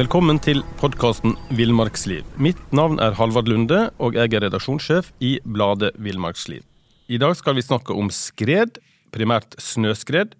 Velkommen 0.00 0.38
til 0.40 0.62
podkasten 0.80 1.34
Villmarksliv. 1.52 2.22
Mitt 2.40 2.60
navn 2.72 2.96
er 3.04 3.12
Halvard 3.18 3.50
Lunde, 3.50 3.90
og 4.00 4.14
jeg 4.16 4.32
er 4.32 4.46
redaksjonssjef 4.46 5.10
i 5.20 5.34
bladet 5.44 5.90
Villmarksliv. 6.00 6.62
I 7.12 7.18
dag 7.20 7.34
skal 7.36 7.58
vi 7.58 7.64
snakke 7.66 7.92
om 7.92 8.06
skred, 8.08 8.78
primært 9.12 9.58
snøskred. 9.60 10.30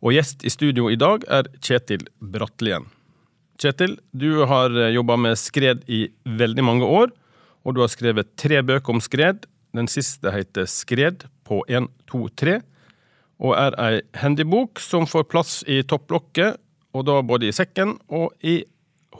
Og 0.00 0.14
gjest 0.16 0.46
i 0.48 0.52
studio 0.54 0.86
i 0.88 0.96
dag 0.96 1.26
er 1.28 1.50
Kjetil 1.60 2.06
Brattlien. 2.24 2.86
Kjetil, 3.60 3.98
du 4.16 4.46
har 4.48 4.72
jobba 4.94 5.18
med 5.26 5.36
skred 5.36 5.82
i 5.92 6.06
veldig 6.24 6.64
mange 6.64 6.88
år, 6.88 7.12
og 7.68 7.76
du 7.76 7.82
har 7.84 7.92
skrevet 7.92 8.30
tre 8.40 8.62
bøker 8.64 8.94
om 8.94 9.02
skred. 9.04 9.44
Den 9.76 9.90
siste 9.92 10.32
heter 10.32 10.64
Skred 10.72 11.26
på 11.44 11.58
1, 11.68 11.90
2, 12.14 12.22
3, 12.32 12.56
og 13.44 13.58
er 13.60 13.76
ei 13.90 14.00
handybok 14.22 14.80
som 14.80 15.04
får 15.10 15.28
plass 15.28 15.58
i 15.68 15.82
topplokket, 15.84 16.56
og 16.96 17.04
da 17.10 17.18
både 17.20 17.50
i 17.50 17.52
sekken 17.52 17.98
og 18.08 18.32
i 18.40 18.62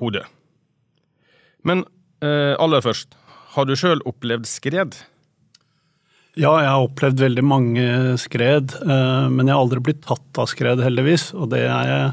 hodet. 0.01 0.25
Men 1.67 1.85
eh, 2.23 2.55
aller 2.61 2.85
først, 2.85 3.17
har 3.57 3.69
du 3.69 3.77
sjøl 3.79 4.03
opplevd 4.09 4.49
skred? 4.49 4.97
Ja, 6.37 6.51
jeg 6.61 6.69
har 6.69 6.85
opplevd 6.85 7.23
veldig 7.23 7.43
mange 7.49 7.85
skred, 8.21 8.75
eh, 8.85 9.29
men 9.33 9.49
jeg 9.49 9.57
har 9.57 9.63
aldri 9.63 9.81
blitt 9.87 10.03
tatt 10.05 10.41
av 10.43 10.51
skred, 10.51 10.83
heldigvis. 10.85 11.31
Og 11.33 11.49
det 11.55 11.63
er 11.65 11.89
jeg 11.89 12.11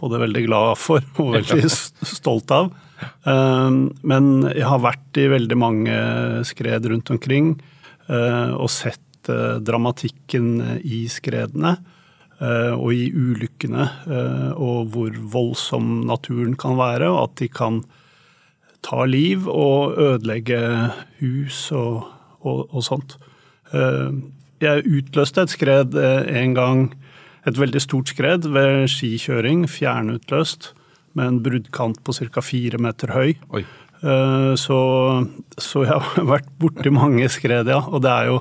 både 0.00 0.20
veldig 0.22 0.44
glad 0.46 0.80
for 0.80 1.04
og 1.20 1.34
veldig 1.36 1.68
stolt 1.68 2.54
av. 2.56 2.70
Eh, 3.04 3.76
men 4.00 4.30
jeg 4.48 4.64
har 4.64 4.80
vært 4.80 5.20
i 5.20 5.28
veldig 5.28 5.58
mange 5.60 5.98
skred 6.48 6.88
rundt 6.88 7.12
omkring 7.12 7.52
eh, 8.08 8.56
og 8.56 8.72
sett 8.72 9.02
dramatikken 9.26 10.80
i 10.86 11.00
skredene. 11.10 11.72
Eh, 12.36 12.72
og 12.76 12.90
i 12.92 13.06
ulykkene, 13.16 13.84
eh, 14.12 14.50
og 14.60 14.90
hvor 14.92 15.14
voldsom 15.32 16.02
naturen 16.04 16.52
kan 16.60 16.76
være, 16.76 17.08
og 17.08 17.30
at 17.30 17.38
de 17.40 17.48
kan 17.48 17.78
ta 18.84 19.06
liv 19.08 19.46
og 19.48 19.96
ødelegge 19.96 20.60
hus 21.22 21.70
og, 21.72 22.04
og, 22.44 22.66
og 22.68 22.84
sånt. 22.84 23.16
Eh, 23.72 24.12
jeg 24.60 24.84
utløste 24.84 25.46
et 25.46 25.54
skred 25.54 25.96
en 25.96 26.54
gang, 26.56 26.84
et 27.48 27.56
veldig 27.56 27.80
stort 27.80 28.12
skred 28.12 28.48
ved 28.52 28.84
skikjøring, 28.92 29.64
fjernutløst, 29.68 30.74
med 31.16 31.30
en 31.30 31.42
bruddkant 31.44 32.02
på 32.04 32.12
ca. 32.12 32.44
fire 32.44 32.80
meter 32.80 33.12
høy. 33.16 33.36
Oi. 33.56 33.64
Så, 34.60 34.78
så, 35.56 35.84
jeg 35.88 35.92
har 35.92 36.26
vært 36.34 36.48
borti 36.60 36.92
mange 36.92 37.28
skred, 37.32 37.68
ja. 37.72 37.80
Og 37.88 38.04
det 38.04 38.12
er 38.12 38.28
jo 38.28 38.40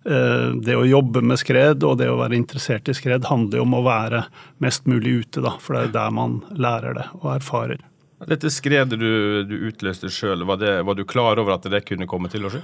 det 0.00 0.72
å 0.80 0.86
jobbe 0.88 1.20
med 1.20 1.36
skred 1.36 1.84
og 1.84 1.98
det 2.00 2.06
å 2.08 2.16
være 2.16 2.38
interessert 2.38 2.88
i 2.88 2.94
skred 2.96 3.26
handler 3.28 3.60
jo 3.60 3.66
om 3.66 3.74
å 3.76 3.82
være 3.84 4.22
mest 4.64 4.86
mulig 4.88 5.26
ute, 5.26 5.42
da, 5.44 5.52
for 5.60 5.76
det 5.76 5.82
er 5.82 5.96
der 5.98 6.14
man 6.16 6.38
lærer 6.56 6.96
det 6.96 7.04
og 7.20 7.34
erfarer. 7.34 7.82
Dette 8.28 8.50
skredet 8.52 8.98
du, 9.00 9.44
du 9.48 9.56
utløste 9.70 10.10
sjøl, 10.12 10.44
var, 10.48 10.60
var, 10.84 10.96
du 10.96 11.06
klar 11.08 11.40
over 11.40 11.56
at 11.56 11.68
det 11.72 11.86
kunne 11.88 12.08
komme 12.08 12.28
til 12.32 12.44
å 12.44 12.52
skje? 12.52 12.60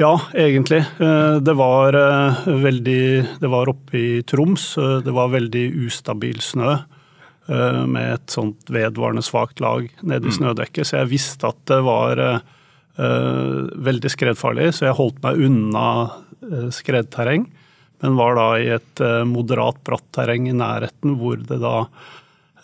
Ja, 0.00 0.14
egentlig. 0.32 0.80
Eh, 0.98 1.36
det 1.44 1.54
var 1.54 1.94
eh, 1.94 2.46
veldig 2.64 3.04
Det 3.42 3.50
var 3.50 3.70
oppe 3.70 3.98
i 3.98 4.22
Troms. 4.26 4.72
Det 5.04 5.12
var 5.14 5.34
veldig 5.34 5.68
ustabil 5.86 6.40
snø 6.42 6.80
med 7.44 8.06
et 8.08 8.32
sånt 8.32 8.70
vedvarende 8.72 9.20
svakt 9.20 9.58
lag 9.60 9.84
nede 10.00 10.30
i 10.30 10.30
mm. 10.32 10.36
snødekket, 10.38 10.88
så 10.88 11.02
jeg 11.02 11.10
visste 11.10 11.50
at 11.50 11.58
det 11.68 11.76
var 11.84 12.22
veldig 12.96 14.12
skredfarlig, 14.14 14.70
så 14.72 14.86
jeg 14.86 14.96
holdt 14.96 15.18
meg 15.20 15.42
unna 15.44 15.82
Eh, 15.84 16.23
skredterreng, 16.74 17.46
men 18.02 18.18
var 18.18 18.36
da 18.36 18.48
i 18.60 18.68
et 18.74 19.00
eh, 19.00 19.22
moderat 19.28 19.78
bratt 19.86 20.04
terreng 20.14 20.48
i 20.50 20.56
nærheten 20.56 21.16
hvor 21.20 21.38
det 21.40 21.60
da 21.62 21.86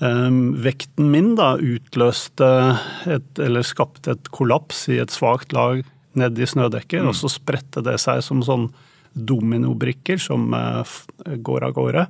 um, 0.03 0.53
Vekten 0.61 1.11
min 1.13 1.33
da 1.39 1.55
utløste 1.57 2.51
et, 3.09 3.31
eller 3.41 3.65
skapte 3.67 4.17
et 4.17 4.31
kollaps 4.35 4.85
i 4.93 4.99
et 5.01 5.15
svakt 5.15 5.55
lag 5.57 5.81
nedi 6.19 6.49
snødekket, 6.49 7.01
mm. 7.05 7.09
og 7.09 7.17
så 7.17 7.31
spredte 7.33 7.85
det 7.87 7.97
seg 8.03 8.21
som 8.27 8.43
sånn 8.45 8.69
dominobrikker 9.15 10.19
som 10.23 10.51
går 11.43 11.65
av 11.67 11.75
gårde. 11.75 12.03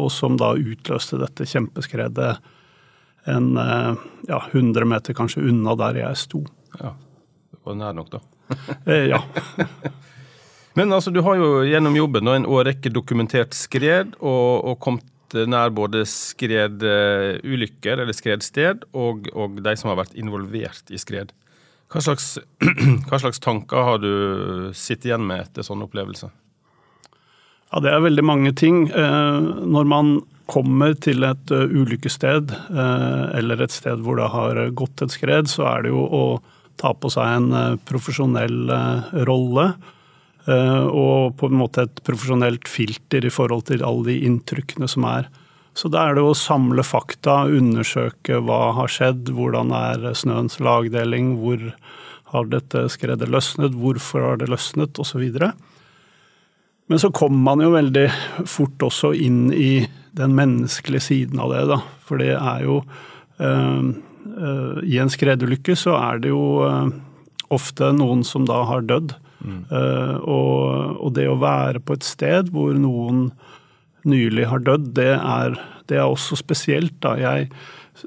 Og 0.00 0.08
som 0.12 0.36
da 0.40 0.50
utløste 0.56 1.18
dette 1.20 1.46
kjempeskredet 1.48 2.30
en 3.32 3.48
ja, 3.56 4.42
100 4.52 4.88
meter 4.88 5.16
kanskje 5.16 5.44
unna 5.48 5.72
der 5.80 6.02
jeg 6.02 6.20
sto. 6.20 6.42
Ja, 6.76 6.92
Det 7.48 7.62
var 7.64 7.80
nær 7.80 7.96
nok, 7.96 8.12
da. 8.12 8.20
ja. 9.08 9.24
Men 10.78 10.92
altså, 10.94 11.10
du 11.10 11.20
har 11.26 11.38
jo 11.38 11.62
gjennom 11.66 11.96
jobben 11.98 12.28
en 12.30 12.46
årrekke 12.46 12.92
dokumentert 12.94 13.56
skred, 13.58 14.14
og, 14.20 14.64
og 14.70 14.78
kommet 14.82 15.06
nær 15.50 15.70
både 15.74 16.04
skredulykker, 16.08 18.02
eller 18.02 18.14
skredsted, 18.14 18.86
og, 18.94 19.28
og, 19.34 19.60
de 19.62 19.76
som 19.78 19.92
har 19.92 20.00
vært 20.02 20.18
involvert 20.18 20.90
i 20.90 20.98
skred. 20.98 21.32
Hva 21.90 22.02
slags, 22.06 22.36
hva 23.08 23.18
slags 23.18 23.42
tanker 23.42 23.86
har 23.86 23.98
du 24.02 24.12
sittet 24.78 25.10
igjen 25.10 25.26
med 25.26 25.48
etter 25.48 25.66
sånne 25.66 25.86
opplevelser? 25.88 26.30
Ja, 27.70 27.80
Det 27.82 27.90
er 27.90 28.02
veldig 28.02 28.26
mange 28.26 28.52
ting. 28.54 28.88
Eh, 28.90 29.40
når 29.66 29.84
man 29.90 30.20
kommer 30.50 30.94
til 30.98 31.22
et 31.26 31.50
eh, 31.54 31.70
ulykkessted, 31.70 32.50
eh, 32.50 33.24
eller 33.38 33.62
et 33.62 33.74
sted 33.74 34.02
hvor 34.02 34.18
det 34.18 34.30
har 34.30 34.70
gått 34.74 35.02
et 35.02 35.14
skred, 35.14 35.50
så 35.50 35.66
er 35.70 35.86
det 35.86 35.94
jo 35.94 36.02
å 36.02 36.24
ta 36.80 36.94
på 36.94 37.10
seg 37.12 37.26
en 37.36 37.78
profesjonell 37.86 38.70
rolle 39.28 39.66
Eh, 39.70 39.98
og 40.48 41.34
på 41.36 41.50
en 41.50 41.58
måte 41.60 41.82
et 41.84 42.00
profesjonelt 42.06 42.66
filter 42.70 43.26
i 43.28 43.30
forhold 43.30 43.66
til 43.68 43.84
alle 43.84 44.06
de 44.08 44.14
inntrykkene 44.24 44.88
som 44.88 45.04
er. 45.06 45.28
Så 45.76 45.90
da 45.92 46.06
er 46.08 46.16
det 46.16 46.24
å 46.26 46.34
samle 46.34 46.82
fakta, 46.86 47.44
undersøke 47.46 48.40
hva 48.42 48.72
har 48.78 48.90
skjedd, 48.90 49.30
hvordan 49.36 49.70
er 49.76 50.08
snøens 50.18 50.58
lagdeling, 50.64 51.36
hvor 51.42 51.62
har 52.30 52.50
dette 52.50 52.86
skredet 52.92 53.30
løsnet, 53.30 53.76
hvorfor 53.78 54.24
har 54.24 54.40
det 54.40 54.50
løsnet, 54.50 54.98
osv. 55.02 55.24
Men 56.90 57.02
så 57.02 57.10
kommer 57.14 57.42
man 57.46 57.64
jo 57.64 57.72
veldig 57.74 58.06
fort 58.50 58.82
også 58.86 59.12
inn 59.14 59.48
i 59.54 59.86
den 60.18 60.34
menneskelige 60.38 61.06
siden 61.06 61.42
av 61.42 61.54
det, 61.54 61.64
da. 61.70 61.80
For 62.06 62.22
det 62.22 62.34
er 62.34 62.64
jo 62.66 62.80
øh, 63.38 63.90
øh, 64.26 64.78
I 64.82 64.98
en 64.98 65.12
skredulykke 65.12 65.76
så 65.78 65.94
er 66.00 66.22
det 66.22 66.32
jo 66.32 66.66
øh, 66.66 66.90
ofte 67.50 67.92
noen 67.94 68.24
som 68.26 68.46
da 68.46 68.64
har 68.66 68.86
dødd. 68.86 69.14
Mm. 69.40 69.64
Uh, 69.70 70.16
og, 70.20 70.96
og, 71.00 71.10
det 71.16 71.26
å 71.30 71.38
være 71.40 71.82
på 71.82 71.96
et 71.96 72.06
sted 72.06 72.50
hvor 72.54 72.76
noen 72.76 73.28
nylig 74.08 74.46
har 74.48 74.64
dødd, 74.64 74.90
det 74.96 75.12
er, 75.16 75.58
det 75.90 76.00
er 76.00 76.08
også 76.08 76.38
spesielt. 76.40 76.96
Da. 77.04 77.16
Jeg, 77.20 77.50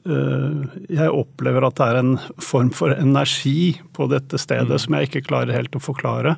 uh, 0.08 0.66
jeg, 0.88 1.10
opplever 1.10 1.68
at 1.68 1.78
det 1.80 1.90
er 1.90 2.02
en 2.02 2.16
form 2.42 2.74
for 2.76 2.96
energi 2.96 3.76
på 3.96 4.10
dette 4.12 4.42
stedet 4.42 4.72
mm. 4.72 4.82
som 4.86 4.98
jeg 4.98 5.10
ikke 5.10 5.26
klarer 5.30 5.56
helt 5.58 5.78
å 5.78 5.84
forklare. 5.84 6.38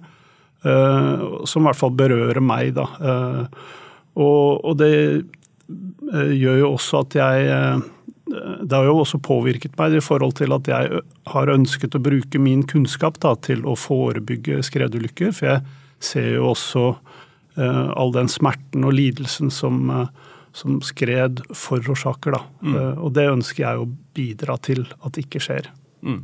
Uh, 0.65 1.43
som 1.47 1.63
i 1.63 1.69
hvert 1.69 1.81
fall 1.81 1.95
berører 1.95 2.41
meg, 2.43 2.75
da. 2.77 2.87
Og, 4.15 4.63
og, 4.63 4.77
det 4.79 5.25
gjør 6.05 6.59
jo 6.61 6.67
også 6.77 7.01
at 7.03 7.15
jeg 7.17 7.55
det 8.25 8.73
har 8.73 8.87
jo 8.87 9.01
også 9.03 9.19
påvirket 9.21 9.75
meg 9.77 9.99
i 9.99 10.03
forhold 10.03 10.37
til 10.39 10.53
at 10.55 10.69
jeg 10.69 11.01
har 11.29 11.51
ønsket 11.53 11.97
å 11.97 12.01
bruke 12.01 12.41
min 12.41 12.63
kunnskap 12.65 13.19
da, 13.21 13.35
til 13.37 13.61
å 13.69 13.75
forebygge 13.77 14.63
skredulykker. 14.65 15.33
For 15.35 15.51
jeg 15.51 15.65
ser 16.03 16.31
jo 16.39 16.49
også 16.49 16.85
uh, 16.95 17.89
all 17.93 18.15
den 18.15 18.31
smerten 18.31 18.87
og 18.87 18.95
lidelsen 18.97 19.53
som, 19.53 19.91
uh, 19.93 20.07
som 20.57 20.79
skred 20.85 21.43
forårsaker. 21.53 22.39
Mm. 22.65 22.73
Uh, 22.73 22.93
og 23.05 23.13
det 23.17 23.27
ønsker 23.29 23.67
jeg 23.67 23.83
å 23.83 23.91
bidra 24.17 24.57
til 24.57 24.87
at 24.97 25.13
det 25.13 25.27
ikke 25.27 25.43
skjer. 25.45 25.69
Mm. 26.01 26.23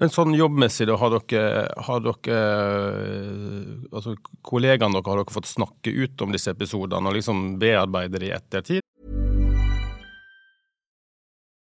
Men 0.00 0.12
sånn 0.14 0.32
jobbmessig, 0.32 0.86
da, 0.88 0.96
har 0.96 1.12
dere, 1.12 1.64
har 1.84 2.00
dere 2.00 2.36
altså 3.90 4.14
Kollegaene 4.46 4.96
dere, 4.96 5.10
har 5.10 5.20
dere 5.20 5.34
fått 5.34 5.50
snakke 5.50 5.92
ut 5.92 6.24
om 6.24 6.32
disse 6.32 6.54
episodene 6.54 7.10
og 7.10 7.18
liksom 7.18 7.58
bearbeide 7.60 8.22
det 8.22 8.30
i 8.30 8.32
ettertid? 8.32 8.86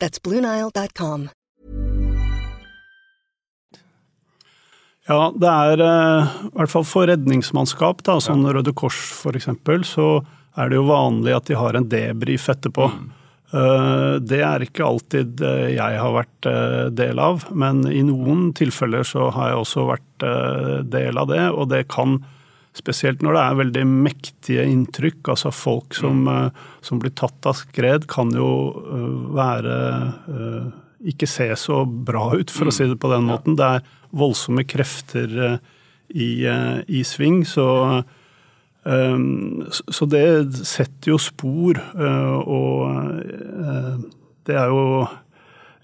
That's 0.00 0.20
BlueNile.com. 0.22 1.28
Ja, 5.04 5.18
det 5.36 5.50
er 5.50 5.82
eh, 5.84 6.36
i 6.48 6.54
hvert 6.56 6.72
fall 6.72 6.86
for 6.88 7.10
redningsmannskap, 7.10 8.00
da, 8.06 8.16
sånn 8.24 8.46
Røde 8.48 8.72
Kors 8.72 8.96
f.eks., 9.12 9.50
så 9.90 10.08
er 10.56 10.70
det 10.70 10.78
jo 10.78 10.86
vanlig 10.88 11.34
at 11.36 11.50
de 11.50 11.58
har 11.60 11.76
en 11.76 11.90
debrief 11.92 12.48
etterpå. 12.48 12.88
Mm. 12.88 13.12
Det 13.54 14.40
er 14.42 14.64
ikke 14.64 14.82
alltid 14.82 15.42
eh, 15.44 15.74
jeg 15.76 15.98
har 16.00 16.14
vært 16.16 16.46
eh, 16.50 16.86
del 16.90 17.20
av, 17.22 17.44
men 17.54 17.84
i 17.86 18.00
noen 18.02 18.48
tilfeller 18.56 19.06
så 19.06 19.28
har 19.34 19.52
jeg 19.52 19.60
også 19.60 19.84
vært 19.92 20.24
eh, 20.26 20.78
del 20.90 21.20
av 21.20 21.28
det, 21.30 21.44
og 21.52 21.68
det 21.70 21.84
kan 21.92 22.16
Spesielt 22.74 23.22
når 23.22 23.36
det 23.36 23.42
er 23.44 23.58
veldig 23.60 23.82
mektige 23.86 24.62
inntrykk, 24.66 25.28
altså 25.30 25.52
folk 25.54 25.94
som, 25.94 26.24
eh, 26.26 26.64
som 26.82 26.98
blir 26.98 27.12
tatt 27.14 27.46
av 27.46 27.54
skred, 27.60 28.08
kan 28.10 28.32
jo 28.34 28.48
eh, 28.82 29.12
være 29.36 29.76
eh, 30.26 30.72
Ikke 31.12 31.28
se 31.28 31.50
så 31.60 31.82
bra 31.84 32.30
ut, 32.34 32.50
for 32.50 32.70
å 32.70 32.72
si 32.72 32.86
det 32.88 32.96
på 32.98 33.10
den 33.12 33.26
måten. 33.28 33.58
Det 33.60 33.66
er 33.76 33.82
voldsomme 34.16 34.64
krefter 34.64 35.58
i, 36.08 36.28
i 36.48 37.02
sving, 37.04 37.42
så 37.44 37.66
så- 38.84 40.08
det 40.08 40.54
setter 40.64 41.10
jo 41.10 41.18
spor, 41.20 41.76
og 42.48 43.20
det 44.44 44.56
er 44.56 44.72
jo 44.72 45.08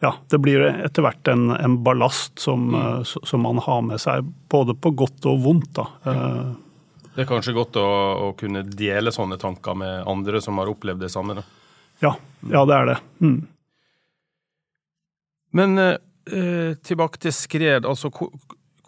Ja, 0.01 0.15
det 0.33 0.41
blir 0.41 0.65
etter 0.65 1.05
hvert 1.05 1.29
en, 1.29 1.51
en 1.51 1.77
ballast 1.85 2.39
som, 2.41 2.75
uh, 2.75 3.03
som 3.05 3.43
man 3.45 3.59
har 3.61 3.83
med 3.85 4.01
seg, 4.01 4.25
både 4.49 4.73
på 4.73 4.95
godt 4.97 5.27
og 5.29 5.43
vondt. 5.45 5.75
da. 5.77 5.85
Det 7.15 7.25
er 7.25 7.29
kanskje 7.31 7.55
godt 7.57 7.77
å, 7.81 7.87
å 8.29 8.33
kunne 8.39 8.63
dele 8.65 9.11
sånne 9.13 9.39
tanker 9.41 9.75
med 9.79 10.05
andre 10.09 10.41
som 10.45 10.59
har 10.63 10.71
opplevd 10.71 11.03
det 11.03 11.11
samme. 11.13 11.35
Da. 11.41 11.43
Ja, 12.05 12.13
ja 12.53 12.63
det 12.69 12.77
er 12.77 12.87
det. 12.93 12.99
Mm. 13.21 13.41
Men 15.59 15.79
eh, 15.83 16.77
tilbake 16.87 17.19
til 17.19 17.33
skred. 17.35 17.87
altså 17.87 18.11
hvor- 18.15 18.33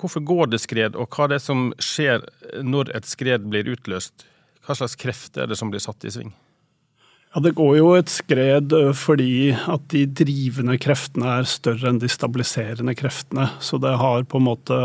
Hvorfor 0.03 0.21
går 0.27 0.47
det 0.51 0.59
skred, 0.59 0.97
og 0.99 1.11
hva 1.15 1.25
er 1.25 1.29
det 1.37 1.43
som 1.45 1.69
skjer 1.79 2.25
når 2.65 2.89
et 2.97 3.05
skred 3.07 3.45
blir 3.47 3.69
utløst? 3.71 4.25
Hva 4.67 4.75
slags 4.75 4.97
krefter 4.99 5.45
er 5.45 5.47
det 5.53 5.59
som 5.61 5.71
blir 5.71 5.79
satt 5.85 6.03
i 6.05 6.11
sving? 6.11 6.33
Ja, 7.35 7.41
Det 7.41 7.55
går 7.57 7.77
jo 7.79 7.93
et 7.97 8.13
skred 8.13 8.75
fordi 8.99 9.53
at 9.57 9.87
de 9.89 10.05
drivende 10.05 10.77
kreftene 10.81 11.39
er 11.39 11.49
større 11.49 11.89
enn 11.89 12.01
de 12.03 12.11
stabiliserende 12.13 12.95
kreftene. 12.99 13.49
Så 13.57 13.81
det 13.81 13.95
har 13.97 14.27
på 14.29 14.41
en 14.41 14.49
måte 14.51 14.77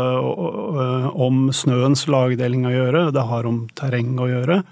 om 1.12 1.50
snøens 1.52 2.06
lagdeling 2.08 2.64
å 2.64 2.72
gjøre, 2.72 3.10
det 3.12 3.26
har 3.28 3.48
om 3.48 3.66
terreng 3.76 4.16
å 4.16 4.30
gjøre. 4.30 4.62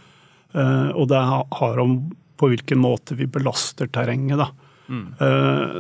Og 0.97 1.05
det 1.13 1.21
har 1.21 1.83
om 1.83 1.99
på 2.37 2.51
hvilken 2.53 2.81
måte 2.81 3.17
vi 3.17 3.29
belaster 3.29 3.89
terrenget, 3.93 4.41
da. 4.41 4.51
Mm. 4.89 5.07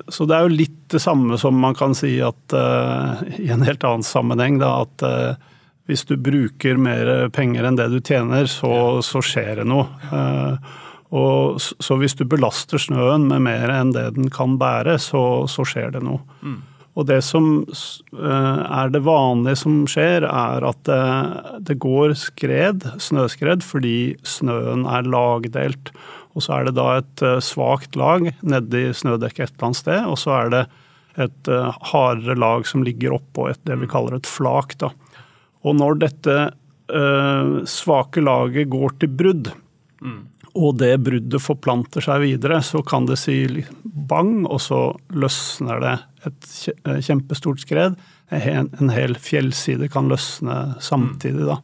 Så 0.08 0.25
det 0.26 0.37
er 0.37 0.46
jo 0.46 0.56
litt 0.56 0.78
det 0.92 1.00
samme 1.00 1.37
som 1.40 1.56
man 1.60 1.76
kan 1.78 1.92
si 1.96 2.14
at 2.25 2.56
i 3.37 3.50
en 3.52 3.64
helt 3.64 3.84
annen 3.84 4.04
sammenheng, 4.04 4.56
da, 4.60 4.82
at 4.84 5.04
hvis 5.88 6.04
du 6.08 6.16
bruker 6.20 6.81
mer 6.81 7.31
penger 7.32 7.69
enn 7.69 7.76
det 7.78 7.88
du 7.92 8.00
tjener, 8.00 8.49
så, 8.50 9.00
så 9.04 9.22
skjer 9.25 9.62
det 9.62 9.69
noe. 9.69 9.87
Og 11.14 11.61
så 11.62 11.99
hvis 12.00 12.17
du 12.19 12.25
belaster 12.26 12.81
snøen 12.82 13.29
med 13.31 13.44
mer 13.47 13.70
enn 13.70 13.93
det 13.94 14.08
den 14.17 14.31
kan 14.32 14.56
bære, 14.58 14.97
så, 15.03 15.20
så 15.50 15.67
skjer 15.67 15.94
det 15.94 16.03
noe. 16.06 16.23
Og 16.97 17.05
det 17.11 17.20
som 17.26 17.61
eh, 17.69 18.61
er 18.64 18.91
det 18.93 19.05
vanlige 19.05 19.61
som 19.61 19.82
skjer, 19.91 20.25
er 20.25 20.64
at 20.64 20.79
det, 20.88 21.00
det 21.69 21.76
går 21.85 22.17
skred, 22.17 22.87
snøskred, 23.03 23.64
fordi 23.67 24.17
snøen 24.25 24.87
er 24.88 25.08
lagdelt. 25.12 25.93
Og 26.37 26.44
så 26.44 26.58
er 26.58 26.69
det 26.69 26.76
da 26.79 26.88
et 26.99 27.25
eh, 27.25 27.38
svakt 27.44 27.97
lag 28.00 28.31
nedi 28.41 28.88
snødekket 28.97 29.44
et 29.44 29.55
eller 29.55 29.69
annet 29.69 29.82
sted, 29.82 30.09
og 30.09 30.19
så 30.20 30.35
er 30.41 30.52
det 30.55 30.64
et 31.26 31.52
eh, 31.52 31.82
hardere 31.93 32.37
lag 32.41 32.67
som 32.69 32.85
ligger 32.85 33.17
oppå 33.17 33.50
et, 33.50 33.61
det 33.69 33.76
vi 33.81 33.88
kaller 33.93 34.19
et 34.19 34.29
flak. 34.29 34.76
Da. 34.81 34.93
Og 35.69 35.76
når 35.76 36.00
dette 36.00 36.38
eh, 36.47 37.52
svake 37.69 38.25
laget 38.25 38.73
går 38.73 38.97
til 39.00 39.12
brudd, 39.20 39.52
og 40.56 40.79
det 40.81 40.94
bruddet 41.05 41.43
forplanter 41.43 42.05
seg 42.05 42.23
videre, 42.25 42.62
så 42.64 42.81
kan 42.87 43.06
det 43.08 43.19
si 43.20 43.44
bang, 43.85 44.47
og 44.49 44.61
så 44.64 44.81
løsner 45.12 45.82
det 45.82 45.94
et 46.26 46.53
eh, 46.73 47.00
kjempestort 47.05 47.62
skred. 47.62 47.99
En 48.32 48.91
hel 48.91 49.14
fjellside 49.20 49.91
kan 49.93 50.08
løsne 50.11 50.76
samtidig, 50.82 51.47
da. 51.47 51.61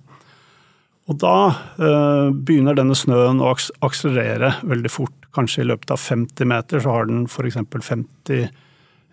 Og 1.11 1.19
da 1.19 1.37
eh, 1.83 2.29
begynner 2.31 2.77
denne 2.79 2.95
snøen 2.97 3.43
å 3.43 3.51
akselerere 3.53 4.55
veldig 4.63 4.93
fort. 4.93 5.17
Kanskje 5.35 5.65
i 5.65 5.71
løpet 5.71 5.95
av 5.95 6.03
50 6.03 6.49
meter 6.53 6.83
så 6.85 6.95
har 6.95 7.09
den 7.09 7.25
f.eks. 7.27 7.59
50 7.73 8.53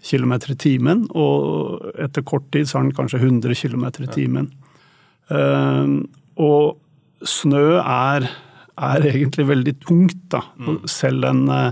km 0.05 0.35
i 0.35 0.55
timen, 0.59 1.07
og 1.11 1.89
etter 1.99 2.23
kort 2.27 2.45
tid 2.53 2.69
så 2.69 2.77
har 2.77 2.85
den 2.87 2.95
kanskje 2.95 3.19
100 3.19 3.57
km 3.57 3.87
i 4.05 4.11
timen. 4.13 4.51
Eh, 5.33 5.95
og 6.39 7.25
snø 7.25 7.79
er, 7.81 8.29
er 8.79 9.05
egentlig 9.09 9.47
veldig 9.49 9.75
tungt, 9.83 10.19
da. 10.31 10.43
Mm. 10.59 10.81
Selv 10.89 11.27
en, 11.29 11.47
eh, 11.49 11.71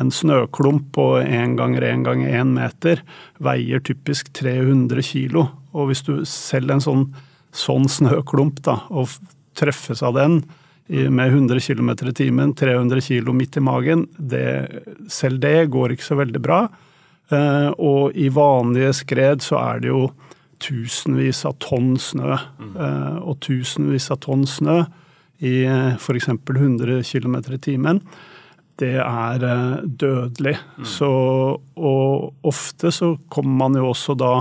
en 0.00 0.10
snøklump 0.10 0.92
på 0.96 1.06
1 1.22 1.56
ganger 1.58 1.84
1 1.84 2.04
ganger 2.04 2.40
1 2.40 2.54
meter 2.54 3.02
veier 3.38 3.80
typisk 3.80 4.32
300 4.32 5.02
kilo. 5.02 5.48
Og 5.74 5.90
hvis 5.90 6.02
du 6.02 6.24
selv 6.24 6.70
en 6.70 6.80
sånn, 6.80 7.04
sånn 7.52 7.86
snøklump 7.88 8.62
da, 8.62 8.80
og 8.90 9.08
treffes 9.54 10.02
av 10.02 10.14
den 10.14 10.42
med 10.90 11.30
100 11.30 11.60
km 11.60 11.90
i 12.08 12.12
timen, 12.12 12.54
300 12.54 13.00
kilo 13.00 13.32
midt 13.32 13.56
i 13.56 13.60
magen, 13.60 14.08
det, 14.18 14.82
selv 15.08 15.38
det 15.40 15.70
går 15.70 15.94
ikke 15.94 16.08
så 16.08 16.18
veldig 16.18 16.42
bra. 16.42 16.64
Eh, 17.30 17.70
og 17.78 18.16
i 18.18 18.26
vanlige 18.28 18.92
skred 19.04 19.44
så 19.44 19.60
er 19.60 19.84
det 19.84 19.92
jo 19.92 20.08
tusenvis 20.60 21.44
av 21.46 21.54
tonn 21.62 21.94
snø. 21.96 22.36
Mm. 22.58 23.22
og 23.22 23.38
tusenvis 23.40 24.10
av 24.10 24.18
tonn 24.20 24.42
snø 24.46 24.82
i 25.40 25.54
f.eks. 25.96 26.28
100 26.28 27.02
km 27.06 27.36
i 27.54 27.58
timen, 27.62 28.02
det 28.80 28.96
er 29.02 29.38
dødelig. 29.40 30.56
dødelig. 30.76 30.88
Så, 30.88 31.08
og 31.76 32.46
ofte 32.48 32.92
så 32.94 33.14
kommer 33.28 33.56
man 33.64 33.76
jo 33.76 33.90
også 33.90 34.16
da 34.16 34.34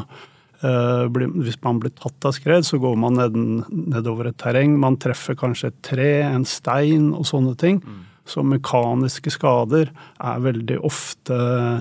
eh, 0.63 1.07
Hvis 1.43 1.59
man 1.63 1.81
blir 1.81 1.91
tatt 1.95 2.29
av 2.29 2.35
skred, 2.37 2.67
så 2.67 2.79
går 2.79 2.95
man 2.99 3.19
ned, 3.19 3.39
nedover 3.69 4.29
et 4.29 4.39
terreng. 4.39 4.77
Man 4.79 4.99
treffer 5.01 5.35
kanskje 5.39 5.73
et 5.73 5.81
tre, 5.83 6.11
en 6.27 6.47
stein 6.47 7.11
og 7.11 7.27
sånne 7.27 7.55
ting. 7.59 7.81
Så 8.29 8.43
mekaniske 8.45 9.31
skader 9.33 9.89
er 9.89 10.41
veldig 10.45 10.77
ofte 10.85 11.35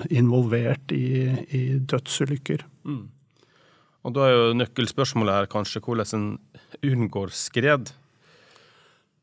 involvert 0.09 0.91
i, 0.95 1.29
i 1.53 1.63
dødsulykker. 1.77 2.65
Og 3.99 4.15
da 4.15 4.25
er 4.25 4.33
jo 4.33 4.57
nøkkelspørsmålet 4.57 5.35
her 5.35 5.49
kanskje 5.51 5.81
hvordan 5.85 6.15
en 6.17 6.29
unngår 6.89 7.33
skred. 7.35 7.91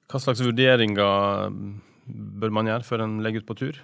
Hva 0.06 0.20
slags 0.22 0.42
vurderinger 0.44 1.50
bør 2.06 2.52
man 2.54 2.68
gjøre 2.70 2.86
før 2.86 3.02
en 3.06 3.16
legger 3.24 3.42
ut 3.42 3.48
på 3.48 3.58
tur? 3.58 3.80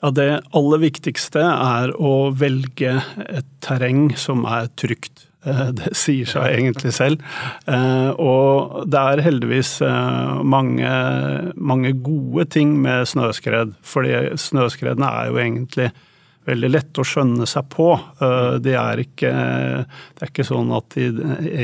Ja, 0.00 0.10
Det 0.16 0.28
aller 0.56 0.80
viktigste 0.80 1.42
er 1.44 1.90
å 1.98 2.30
velge 2.32 2.94
et 3.26 3.48
terreng 3.60 4.14
som 4.16 4.46
er 4.48 4.70
trygt. 4.80 5.26
Eh, 5.44 5.72
Det 5.76 5.90
sier 6.02 6.28
seg 6.30 6.54
egentlig 6.54 6.92
selv. 6.96 7.20
Eh, 7.68 8.10
Og 8.16 8.86
det 8.88 9.00
er 9.00 9.24
heldigvis 9.26 9.80
eh, 9.84 10.40
mange, 10.44 10.92
mange 11.56 11.92
gode 12.00 12.46
ting 12.54 12.78
med 12.80 13.08
snøskred. 13.10 13.74
Fordi 13.82 14.36
snøskredene 14.40 15.10
er 15.10 15.28
jo 15.32 15.42
egentlig 15.42 15.90
veldig 16.50 16.70
lette 16.74 17.00
å 17.02 17.06
skjønne 17.06 17.46
seg 17.48 17.68
på. 17.72 17.88
Det 18.60 18.74
er 18.76 19.00
ikke, 19.04 19.30
det 19.86 20.24
er 20.26 20.30
ikke 20.32 20.46
sånn 20.48 20.70
at 20.76 20.96
de 20.96 21.08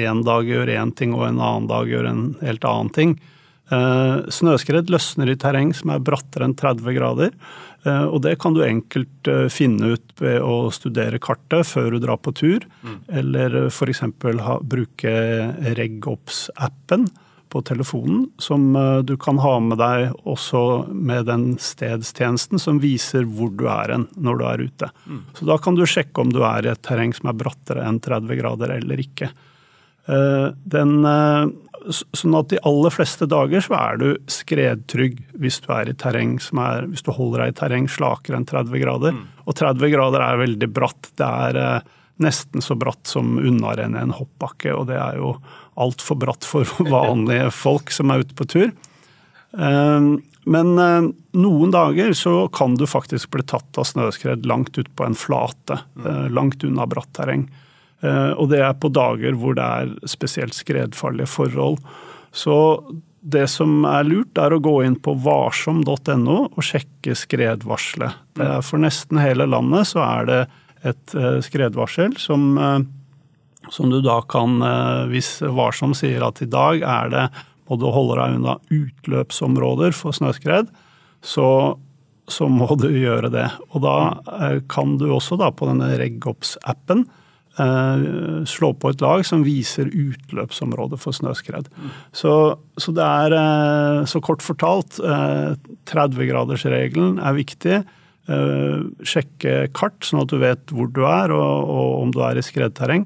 en 0.07 0.23
dag 0.27 0.49
gjør 0.49 0.73
én 0.79 0.93
ting 0.97 1.15
og 1.17 1.27
en 1.29 1.41
annen 1.43 1.67
dag 1.71 1.91
gjør 1.91 2.11
en 2.11 2.23
helt 2.41 2.65
annen 2.69 2.93
ting. 2.97 3.17
Eh, 3.67 4.19
Snøskred 4.31 4.91
løsner 4.95 5.33
i 5.33 5.39
terreng 5.43 5.73
som 5.75 5.91
er 5.91 6.03
brattere 6.07 6.47
enn 6.47 6.55
30 6.55 6.95
grader. 6.95 7.33
eh, 7.85 8.05
Og 8.07 8.23
det 8.23 8.37
kan 8.39 8.55
du 8.55 8.63
enkelt 8.63 9.27
eh, 9.27 9.49
finne 9.51 9.97
ut 9.97 10.13
ved 10.23 10.39
å 10.41 10.71
studere 10.71 11.19
kartet 11.19 11.67
før 11.67 11.97
du 11.97 11.99
drar 12.07 12.21
på 12.23 12.33
tur. 12.35 12.67
Eller 13.11 13.67
f.eks. 13.67 14.03
bruke 14.63 15.15
RegOps-appen 15.75 17.09
på 17.49 17.63
telefonen, 17.63 18.27
som 18.39 18.77
eh, 18.77 18.99
du 19.07 19.17
kan 19.21 19.39
ha 19.43 19.57
med 19.63 19.79
deg 19.81 20.15
også 20.29 20.63
med 20.93 21.29
den 21.31 21.49
stedstjenesten 21.63 22.61
som 22.63 22.81
viser 22.83 23.27
hvor 23.29 23.53
du 23.57 23.67
er 23.71 23.95
hen 23.95 24.07
når 24.17 24.41
du 24.41 24.47
er 24.51 24.65
ute. 24.69 24.91
Så 25.39 25.49
da 25.49 25.59
kan 25.63 25.79
du 25.79 25.85
sjekke 25.89 26.23
om 26.23 26.33
du 26.35 26.43
er 26.47 26.67
i 26.67 26.73
et 26.73 26.83
terreng 26.87 27.15
som 27.17 27.31
er 27.31 27.39
brattere 27.39 27.87
enn 27.87 28.01
30 28.03 28.41
grader 28.41 28.77
eller 28.79 29.03
ikke. 29.03 29.31
Eh, 30.07 30.49
den, 30.77 30.97
eh, 31.07 31.91
sånn 31.91 32.39
at 32.39 32.51
de 32.51 32.63
aller 32.67 32.95
fleste 32.95 33.29
dager 33.31 33.63
så 33.63 33.77
er 33.79 34.01
du 34.03 34.09
skredtrygg 34.31 35.21
hvis 35.39 35.61
du 35.65 35.71
er 35.75 35.91
i 35.91 35.99
terreng 35.99 36.39
som 36.43 36.63
er 36.63 36.89
Hvis 36.91 37.07
du 37.07 37.13
holder 37.15 37.45
deg 37.45 37.55
i 37.55 37.61
terreng 37.61 37.87
slakere 37.91 38.41
enn 38.41 38.49
30 38.49 38.83
grader. 38.83 39.15
Mm. 39.15 39.29
Og 39.47 39.55
30 39.55 39.95
grader 39.95 40.25
er 40.25 40.43
veldig 40.43 40.73
bratt. 40.75 41.13
Det 41.15 41.27
er 41.27 41.83
nesten 42.23 42.65
så 42.65 42.77
bratt 42.79 43.07
som 43.07 43.37
unnarennet 43.39 44.03
en 44.03 44.15
hoppbakke, 44.17 44.73
og 44.73 44.89
det 44.89 44.97
er 44.97 45.19
jo 45.21 45.37
altfor 45.77 46.19
bratt 46.21 46.47
for 46.49 46.69
vanlige 46.91 47.51
folk 47.55 47.93
som 47.95 48.13
er 48.13 48.25
ute 48.25 48.37
på 48.37 48.49
tur. 48.49 48.73
Men 49.57 50.69
noen 50.77 51.71
dager 51.73 52.11
så 52.19 52.33
kan 52.53 52.75
du 52.77 52.85
faktisk 52.87 53.31
bli 53.33 53.45
tatt 53.49 53.79
av 53.81 53.87
snøskred 53.89 54.45
langt 54.47 54.77
ut 54.77 54.91
på 54.97 55.07
en 55.07 55.17
flate, 55.17 55.79
langt 56.35 56.65
unna 56.67 56.85
bratt 56.91 57.09
terreng. 57.17 57.47
Eh, 58.05 58.33
og 58.37 58.51
det 58.53 58.61
er 58.63 58.77
på 58.79 58.91
dager 58.93 59.37
hvor 59.39 59.57
det 59.57 59.65
er 59.65 59.93
spesielt 60.09 60.57
skredfarlige 60.57 61.31
forhold. 61.31 61.81
Så 62.37 62.57
det 63.27 63.47
som 63.51 63.81
er 63.89 64.07
lurt, 64.07 64.37
er 64.39 64.55
å 64.55 64.63
gå 64.63 64.77
inn 64.87 64.99
på 65.03 65.17
varsom.no 65.25 66.37
og 66.47 66.61
sjekke 66.63 67.17
skredvarselet. 67.19 68.21
Er 68.43 68.63
for 68.67 68.83
nesten 68.83 69.19
hele 69.23 69.49
landet 69.49 69.91
så 69.91 70.05
er 70.05 70.31
det 70.31 70.43
et 70.87 71.17
eh, 71.17 71.41
skredvarsel 71.43 72.15
som, 72.21 72.53
eh, 72.61 72.79
som 73.73 73.91
du 73.91 73.99
da 74.05 74.21
kan, 74.31 74.61
hvis 75.11 75.41
Varsom 75.43 75.95
sier 75.97 76.25
at 76.27 76.43
i 76.45 76.49
dag 76.51 76.85
er 76.87 77.13
det 77.13 77.27
må 77.67 77.79
du 77.81 77.89
holde 77.91 78.15
deg 78.21 78.37
unna 78.39 78.53
utløpsområder 78.71 79.95
for 79.97 80.15
snøskred, 80.15 80.69
så, 81.19 81.49
så 82.31 82.47
må 82.47 82.69
du 82.79 82.87
gjøre 82.93 83.33
det. 83.35 83.49
Og 83.75 83.83
da 83.83 83.97
kan 84.71 84.95
du 85.01 85.09
også 85.11 85.39
da 85.41 85.51
på 85.51 85.67
denne 85.73 85.91
RegOps-appen 85.99 87.03
Eh, 87.57 88.45
slå 88.45 88.75
på 88.77 88.91
et 88.93 89.01
lag 89.01 89.23
som 89.25 89.41
viser 89.47 89.89
utløpsområdet 89.89 90.99
for 91.01 91.17
snøskred. 91.17 91.71
Mm. 91.73 91.93
Så, 92.13 92.33
så, 92.77 92.93
det 92.93 93.05
er, 93.05 93.33
eh, 93.39 94.01
så 94.11 94.21
kort 94.25 94.45
fortalt, 94.45 94.99
30-gradersregelen 95.89 97.17
eh, 97.17 97.29
er 97.29 97.39
viktig. 97.41 97.79
Sjekke 99.07 99.71
kart, 99.71 100.01
sånn 100.03 100.25
at 100.25 100.33
du 100.33 100.41
vet 100.43 100.73
hvor 100.75 100.89
du 100.91 101.05
er 101.07 101.31
og, 101.31 101.69
og 101.71 101.91
om 102.03 102.11
du 102.11 102.19
er 102.27 102.37
i 102.37 102.43
skredterreng. 102.43 103.05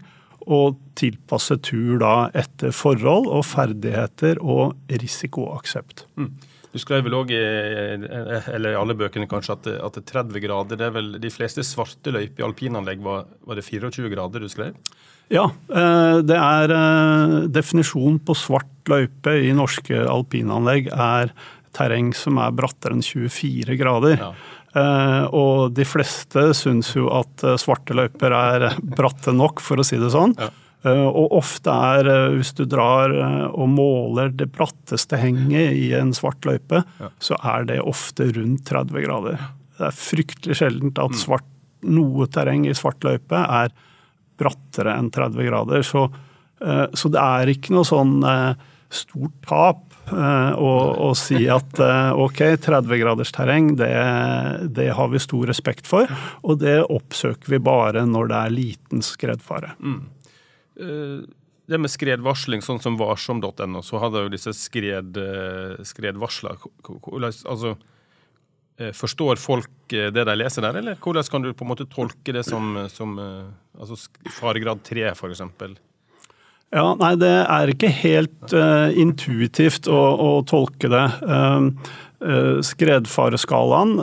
Og 0.51 0.79
tilpasse 0.99 1.57
tur 1.63 2.01
da 2.03 2.15
etter 2.37 2.75
forhold 2.75 3.29
og 3.31 3.45
ferdigheter 3.47 4.41
og 4.43 4.75
risikoaksept. 4.91 6.07
Mm. 6.19 6.33
Du 6.71 6.79
skrev 6.79 7.03
vel 7.03 7.17
òg 7.19 7.33
i 7.35 7.39
eller 7.41 8.69
i 8.71 8.79
alle 8.79 8.95
bøkene 8.99 9.27
kanskje 9.31 9.57
at, 9.57 9.69
at 9.83 9.97
30 10.07 10.43
grader 10.45 10.79
det 10.79 10.87
er 10.87 10.93
vel 10.95 11.09
De 11.23 11.31
fleste 11.35 11.65
svarte 11.67 12.13
løyper 12.15 12.45
i 12.45 12.47
alpinanlegg 12.47 13.03
var, 13.03 13.25
var 13.47 13.59
det 13.59 13.67
24 13.67 14.13
grader 14.13 14.45
du 14.45 14.51
skrev? 14.51 14.77
Ja, 15.31 15.49
eh, 15.51 16.19
det 16.27 16.37
er 16.37 16.75
eh, 16.75 17.35
definisjonen 17.55 18.19
på 18.27 18.35
svart 18.39 18.91
løype 18.91 19.35
i 19.47 19.51
norske 19.55 19.99
alpinanlegg 20.11 20.91
er 20.91 21.35
terreng 21.77 22.11
som 22.17 22.39
er 22.43 22.55
brattere 22.55 22.97
enn 22.97 23.05
24 23.05 23.77
grader. 23.79 24.17
Ja. 24.19 24.31
Eh, 24.71 25.25
og 25.35 25.73
de 25.75 25.87
fleste 25.89 26.51
syns 26.55 26.93
jo 26.95 27.09
at 27.15 27.45
svarte 27.61 27.97
løyper 27.97 28.35
er 28.37 28.67
bratte 28.81 29.35
nok, 29.35 29.63
for 29.65 29.81
å 29.81 29.87
si 29.87 29.99
det 30.01 30.13
sånn. 30.15 30.37
Ja. 30.39 30.51
Eh, 30.83 31.07
og 31.07 31.35
ofte 31.37 31.73
er, 31.73 32.09
eh, 32.09 32.37
hvis 32.39 32.55
du 32.57 32.65
drar 32.65 33.13
eh, 33.13 33.47
og 33.53 33.69
måler 33.69 34.33
det 34.33 34.49
bratteste 34.55 35.19
henget 35.21 35.77
i 35.77 35.91
en 35.99 36.15
svart 36.17 36.47
løype, 36.49 36.81
ja. 37.01 37.11
så 37.21 37.37
er 37.37 37.69
det 37.69 37.83
ofte 37.85 38.31
rundt 38.33 38.65
30 38.71 39.05
grader. 39.05 39.45
Det 39.77 39.91
er 39.91 39.99
fryktelig 39.99 40.57
sjeldent 40.63 41.01
at 41.03 41.13
mm. 41.13 41.21
svart, 41.21 41.49
noe 41.85 42.29
terreng 42.33 42.65
i 42.69 42.77
svart 42.77 43.05
løype 43.05 43.45
er 43.45 43.73
brattere 44.41 44.97
enn 44.97 45.13
30 45.13 45.49
grader. 45.49 45.85
Så, 45.85 46.07
så 46.61 47.09
det 47.13 47.21
er 47.21 47.53
ikke 47.53 47.73
noe 47.73 47.89
sånn 47.89 48.21
stort 48.91 49.37
tap 49.47 50.11
å, 50.11 50.71
å 51.07 51.11
si 51.15 51.45
at 51.53 51.79
ok, 51.79 52.41
30 52.59 52.99
graders 52.99 53.31
terreng, 53.35 53.75
det, 53.79 53.91
det, 54.75 54.89
har 54.99 55.13
vi 55.13 55.21
stor 55.23 55.47
respekt 55.47 55.87
for. 55.87 56.11
Og 56.43 56.59
det 56.63 56.81
oppsøker 56.83 57.55
vi 57.55 57.61
bare 57.63 58.03
når 58.09 58.33
det 58.33 58.41
er 58.41 58.57
liten 58.57 59.05
skredfare. 59.07 59.77
Mm. 59.79 60.01
Eh, 60.81 61.21
det 61.71 61.79
med 61.79 61.93
skredvarsling, 61.93 62.65
sånn 62.67 62.81
som 62.83 62.97
varsom.no, 62.99 63.83
så 63.87 64.01
hadde 64.03 64.25
jo 64.25 64.33
disse 64.33 64.55
skred, 64.59 65.15
eh, 65.21 65.77
skredvarsler 65.87 66.59
altså, 66.59 67.77
eh, 68.81 68.91
Forstår 68.97 69.39
folk 69.39 69.71
det 69.91 70.25
de 70.27 70.35
leser 70.35 70.67
der, 70.67 70.81
eller 70.81 70.99
hvordan 70.99 71.31
kan 71.31 71.45
du 71.45 71.53
på 71.55 71.67
en 71.67 71.71
måte 71.71 71.87
tolke 71.91 72.35
det 72.35 72.43
som, 72.47 72.75
som 72.91 73.15
altså 73.21 73.99
faregrad 74.41 74.83
3, 74.87 75.13
f.eks.? 75.13 75.47
Ja, 76.71 76.93
nei, 76.95 77.17
det 77.19 77.33
er 77.51 77.73
ikke 77.73 77.91
helt 77.91 78.55
uh, 78.55 78.93
intuitivt 78.95 79.89
å, 79.91 79.99
å, 79.99 80.31
tolke 80.47 80.91
det. 80.93 81.07
Uh, 81.27 81.73
skredfareskalaen, 82.61 83.95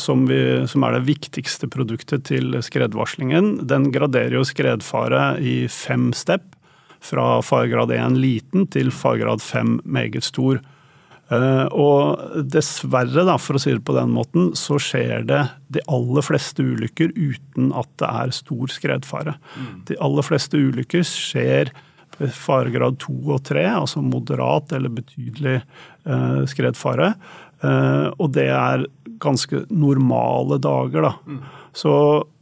som, 0.00 0.22
vi, 0.30 0.38
som, 0.64 0.86
er 0.86 0.94
det 0.96 1.02
viktigste 1.10 1.68
produktet 1.68 2.24
til 2.30 2.56
skredvarslingen, 2.64 3.66
den 3.68 3.90
graderer 3.92 4.38
jo 4.38 4.46
skredfare 4.48 5.34
i 5.44 5.66
fem 5.68 6.08
step. 6.16 6.46
Fra 7.04 7.42
faregrad 7.44 7.92
1 7.92 8.16
liten 8.16 8.64
til 8.72 8.88
faregrad 8.88 9.44
5 9.44 9.82
meget 9.84 10.24
stor. 10.24 10.62
Eh, 11.32 11.66
og 11.72 12.44
dessverre, 12.52 13.24
da, 13.24 13.38
for 13.40 13.56
å 13.56 13.62
si 13.62 13.72
det 13.72 13.84
på 13.86 13.96
den 13.96 14.12
måten, 14.12 14.52
så 14.58 14.76
skjer 14.82 15.24
det 15.28 15.40
de 15.72 15.82
aller 15.88 16.26
fleste 16.26 16.64
ulykker 16.64 17.14
uten 17.16 17.72
at 17.76 17.88
det 18.02 18.10
er 18.10 18.36
stor 18.36 18.72
skredfare. 18.72 19.38
Mm. 19.56 19.72
De 19.88 19.98
aller 20.04 20.26
fleste 20.26 20.60
ulykker 20.60 21.06
skjer 21.08 21.72
faregrad 22.14 23.00
2 23.02 23.14
og 23.34 23.40
3, 23.48 23.64
altså 23.72 24.02
moderat 24.04 24.74
eller 24.76 24.92
betydelig 25.00 25.56
eh, 25.60 26.42
skredfare. 26.50 27.14
Eh, 27.64 28.08
og 28.18 28.30
det 28.36 28.50
er 28.52 28.86
ganske 29.22 29.64
normale 29.72 30.60
dager, 30.62 31.08
da. 31.08 31.14
Mm. 31.26 31.40
Så, 31.74 31.94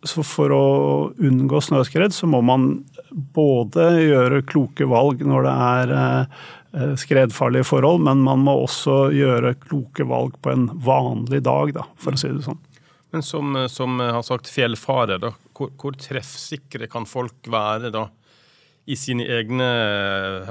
så, 0.04 0.24
for 0.26 0.52
å 0.52 0.64
unngå 1.22 1.62
snøskred, 1.64 2.12
så 2.12 2.28
må 2.28 2.42
man 2.44 2.82
både 3.32 3.86
gjøre 4.02 4.42
kloke 4.48 4.84
valg 4.90 5.22
når 5.24 5.46
det 5.46 5.54
er 5.68 5.94
skredfarlige 6.72 7.66
forhold, 7.68 8.00
men 8.06 8.22
man 8.24 8.44
må 8.46 8.54
også 8.62 9.10
gjøre 9.12 9.54
kloke 9.60 10.06
valg 10.08 10.38
på 10.40 10.52
en 10.54 10.68
vanlig 10.84 11.42
dag, 11.44 11.74
da, 11.76 11.84
for 12.00 12.16
å 12.16 12.20
si 12.20 12.30
det 12.32 12.46
sånn. 12.46 12.60
Men 13.12 13.22
som, 13.22 13.56
eh, 13.56 13.68
som 13.68 14.00
har 14.00 14.22
sagt 14.24 14.48
fjellfare, 14.48 15.18
da, 15.20 15.34
hvor, 15.52 15.72
hvor, 15.76 15.96
treffsikre 16.00 16.88
kan 16.88 17.04
folk 17.08 17.50
være 17.52 17.92
da 17.92 18.06
i 18.88 18.96
sine 18.98 19.26
egne 19.30 19.66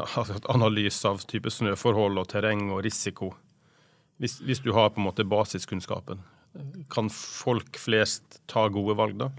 altså, 0.06 0.38
analyser 0.54 1.10
av 1.10 1.24
type 1.28 1.52
snøforhold 1.52 2.22
og 2.22 2.30
terreng 2.32 2.70
og 2.70 2.84
risiko? 2.86 3.34
Hvis, 4.22 4.38
hvis 4.46 4.62
du 4.62 4.70
har 4.78 4.94
på 4.94 5.02
en 5.02 5.10
måte 5.10 5.26
basiskunnskapen, 5.26 6.22
kan 6.94 7.10
folk 7.10 7.80
flest 7.82 8.44
ta 8.52 8.68
gode 8.70 8.94
valg 9.00 9.18
da? 9.18 9.32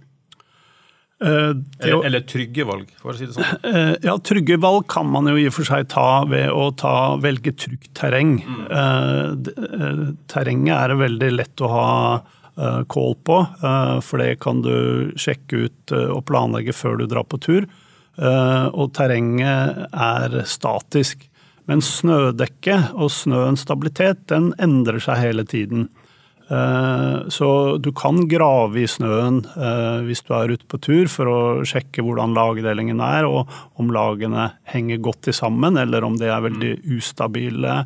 Eh, 1.22 1.50
eller, 1.78 2.04
eller, 2.04 2.20
trygge 2.26 2.64
valg, 2.66 2.90
for 2.98 3.12
å 3.12 3.18
si 3.18 3.28
det 3.28 3.36
sånn. 3.36 3.58
Eh, 3.72 3.94
ja, 4.02 4.16
trygge 4.18 4.58
valg 4.60 4.88
kan 4.90 5.06
man 5.08 5.30
jo 5.30 5.36
i 5.38 5.46
og 5.48 5.54
for 5.54 5.68
seg 5.68 5.88
ta 5.92 6.24
ved 6.28 6.50
å 6.50 6.70
ta, 6.78 7.14
velge 7.22 7.54
trygt 7.54 7.92
terreng. 7.98 8.36
Mm. 8.42 8.62
Eh, 8.82 10.04
terrenget 10.32 10.74
er 10.80 10.96
veldig 10.98 11.32
lett 11.38 11.62
å 11.62 11.72
ha 11.72 11.90
kål 12.52 13.14
på, 13.24 13.36
for 14.04 14.20
det 14.20 14.34
kan 14.42 14.58
du 14.60 15.14
sjekke 15.16 15.62
ut 15.64 15.92
og 15.96 16.18
planlegge 16.28 16.74
før 16.76 16.98
du 17.00 17.06
drar 17.08 17.24
på 17.24 17.38
tur. 17.40 17.64
Og 18.20 18.90
terrenget 18.92 19.86
er 19.88 20.36
statisk. 20.44 21.24
Men 21.64 21.80
snødekket 21.80 22.92
og 22.92 23.08
snøens 23.14 23.64
stabilitet 23.64 24.26
den 24.28 24.52
endrer 24.60 25.00
seg 25.00 25.22
hele 25.22 25.46
tiden. 25.48 25.88
Eh, 26.52 27.28
så 27.28 27.76
du 27.78 27.92
kan 27.96 28.26
grave 28.28 28.82
i 28.82 28.88
snøen 28.90 29.40
eh, 29.56 30.04
hvis 30.04 30.24
du 30.26 30.34
er 30.36 30.52
ute 30.52 30.66
på 30.68 30.80
tur 30.84 31.08
for 31.08 31.30
å 31.30 31.40
sjekke 31.68 32.04
hvordan 32.04 32.34
lagdelingen 32.36 33.00
er, 33.04 33.28
og 33.28 33.50
om 33.80 33.92
lagene 33.94 34.50
henger 34.68 35.00
godt 35.00 35.30
sammen, 35.32 35.78
eller 35.80 36.04
om 36.04 36.18
de 36.20 36.28
er 36.28 36.44
veldig 36.44 36.72
mm. 36.80 36.88
ustabile. 36.98 37.76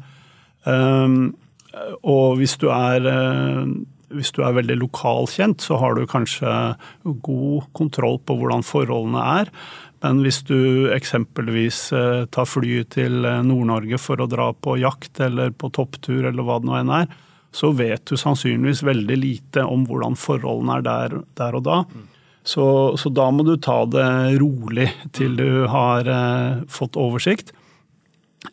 Eh, 0.66 1.18
og 2.02 2.40
hvis 2.40 2.56
du 2.58 2.70
er 2.72 3.04
hvis 4.16 4.30
du 4.32 4.38
er 4.46 4.54
veldig 4.54 4.76
lokalkjent, 4.80 5.60
så 5.60 5.76
har 5.82 5.96
du 5.96 6.06
kanskje 6.08 6.48
god 7.26 7.66
kontroll 7.76 8.16
på 8.22 8.36
hvordan 8.38 8.62
forholdene 8.64 9.24
er. 9.42 9.50
Men 10.00 10.22
hvis 10.24 10.38
du 10.46 10.88
eksempelvis 10.94 11.80
tar 12.32 12.48
flyet 12.48 12.94
til 12.94 13.26
Nord-Norge 13.26 13.98
for 14.00 14.22
å 14.22 14.28
dra 14.30 14.52
på 14.54 14.78
jakt 14.80 15.20
eller 15.26 15.50
på 15.52 15.68
topptur 15.74 16.30
eller 16.30 16.46
hva 16.46 16.60
det 16.62 16.70
nå 16.70 16.78
enn 16.78 16.94
er, 17.02 17.10
så 17.56 17.70
vet 17.72 18.04
du 18.08 18.18
sannsynligvis 18.20 18.82
veldig 18.84 19.16
lite 19.16 19.64
om 19.64 19.86
hvordan 19.88 20.16
forholdene 20.20 20.78
er 20.78 20.84
der, 20.84 21.18
der 21.40 21.56
og 21.56 21.64
da. 21.64 21.78
Så, 22.46 22.66
så, 23.00 23.10
da 23.10 23.30
må 23.34 23.42
du 23.46 23.56
ta 23.58 23.80
det 23.90 24.08
rolig 24.38 24.90
til 25.16 25.34
du 25.38 25.64
har 25.72 26.06
eh, 26.06 26.60
fått 26.70 26.98
oversikt. 27.00 27.50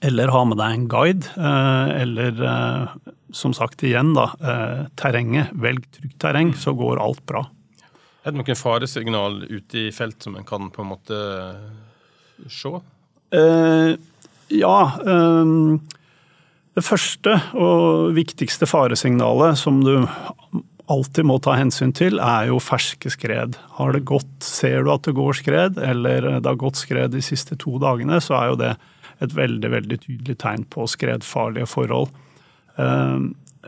Eller 0.02 0.32
ha 0.34 0.42
med 0.50 0.58
deg 0.58 0.78
en 0.78 0.88
guide. 0.90 1.30
Eh, 1.38 1.92
eller 2.02 2.40
eh, 2.48 3.12
som 3.36 3.54
sagt 3.54 3.84
igjen, 3.86 4.16
da, 4.18 4.32
eh, 4.40 4.80
terrenget. 4.98 5.52
Velg 5.62 5.86
trygt 5.94 6.18
terreng, 6.24 6.56
så 6.58 6.74
går 6.78 7.02
alt 7.04 7.22
bra. 7.30 7.44
Er 8.24 8.32
det 8.32 8.40
noen 8.40 8.58
faresignal 8.58 9.42
ute 9.52 9.84
i 9.84 9.92
felt 9.94 10.24
som 10.24 10.40
en 10.40 10.48
kan 10.48 10.72
på 10.74 10.82
en 10.82 10.92
måte 10.96 11.20
se? 12.50 12.74
Eh, 13.36 13.94
ja. 14.58 14.78
Eh, 15.06 15.54
det 16.74 16.84
første 16.86 17.36
og 17.54 18.14
viktigste 18.18 18.68
faresignalet 18.70 19.60
som 19.60 19.84
du 19.86 20.08
alltid 20.92 21.28
må 21.30 21.38
ta 21.42 21.56
hensyn 21.56 21.94
til, 21.96 22.18
er 22.20 22.50
jo 22.50 22.60
ferske 22.62 23.12
skred. 23.14 23.56
Har 23.78 23.94
det 23.96 24.04
gått, 24.10 24.32
Ser 24.44 24.84
du 24.84 24.92
at 24.92 25.06
det 25.08 25.16
går 25.16 25.38
skred, 25.40 25.78
eller 25.80 26.28
det 26.42 26.50
har 26.50 26.60
gått 26.60 26.82
skred 26.82 27.14
de 27.14 27.22
siste 27.24 27.56
to 27.62 27.78
dagene, 27.82 28.20
så 28.22 28.36
er 28.40 28.52
jo 28.52 28.60
det 28.60 28.74
et 29.24 29.34
veldig 29.38 29.70
veldig 29.72 30.00
tydelig 30.04 30.36
tegn 30.42 30.66
på 30.74 30.86
skredfarlige 30.90 31.70
forhold. 31.70 32.12
Eh, 32.76 33.18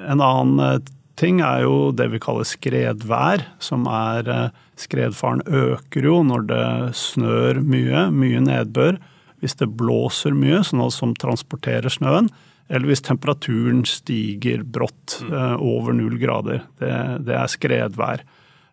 en 0.10 0.22
annen 0.26 0.60
eh, 0.66 0.92
ting 1.16 1.40
er 1.46 1.64
jo 1.64 1.94
det 1.96 2.10
vi 2.12 2.20
kaller 2.20 2.48
skredvær, 2.48 3.46
som 3.64 3.88
er 3.92 4.32
eh, 4.32 4.62
Skredfaren 4.76 5.40
øker 5.48 6.04
jo 6.04 6.18
når 6.28 6.42
det 6.50 6.66
snør 7.00 7.62
mye, 7.64 8.10
mye 8.12 8.42
nedbør. 8.44 8.98
Hvis 9.40 9.56
det 9.62 9.70
blåser 9.80 10.36
mye, 10.36 10.60
sånn 10.68 10.84
som 10.92 11.14
transporterer 11.16 11.88
snøen, 11.88 12.28
eller 12.70 12.90
hvis 12.90 13.04
temperaturen 13.06 13.84
stiger 13.88 14.64
brått 14.66 15.20
eh, 15.28 15.56
over 15.62 15.94
null 15.94 16.18
grader. 16.22 16.64
Det, 16.82 16.94
det 17.28 17.36
er 17.38 17.52
skredvær. 17.52 18.24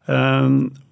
Eh, 0.08 0.48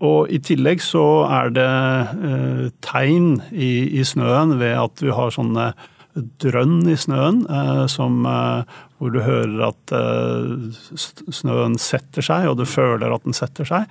og 0.07 0.33
i 0.33 0.41
tillegg 0.45 0.85
så 0.85 1.07
er 1.31 1.55
det 1.57 1.71
eh, 1.71 2.67
tegn 2.85 3.33
i, 3.51 3.73
i, 4.01 4.05
snøen 4.07 4.59
ved 4.61 4.77
at 4.83 5.05
vi 5.05 5.17
har 5.17 5.33
sånne 5.35 5.73
drønn 6.43 6.83
i 6.91 6.97
snøen 6.99 7.45
som, 7.89 8.25
hvor 8.99 9.13
du 9.15 9.21
hører 9.23 9.61
at 9.69 9.93
snøen 10.99 11.77
setter 11.79 12.27
seg, 12.27 12.49
og 12.51 12.59
du 12.59 12.65
føler 12.67 13.15
at 13.15 13.23
den 13.25 13.37
setter 13.39 13.69
seg. 13.69 13.87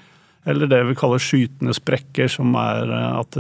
Eller 0.48 0.68
det 0.72 0.80
vi 0.88 0.96
kaller 0.96 1.20
skytende 1.20 1.74
sprekker, 1.76 2.30
som 2.32 2.54
er 2.60 2.92
eh, 2.96 3.18
at 3.20 3.38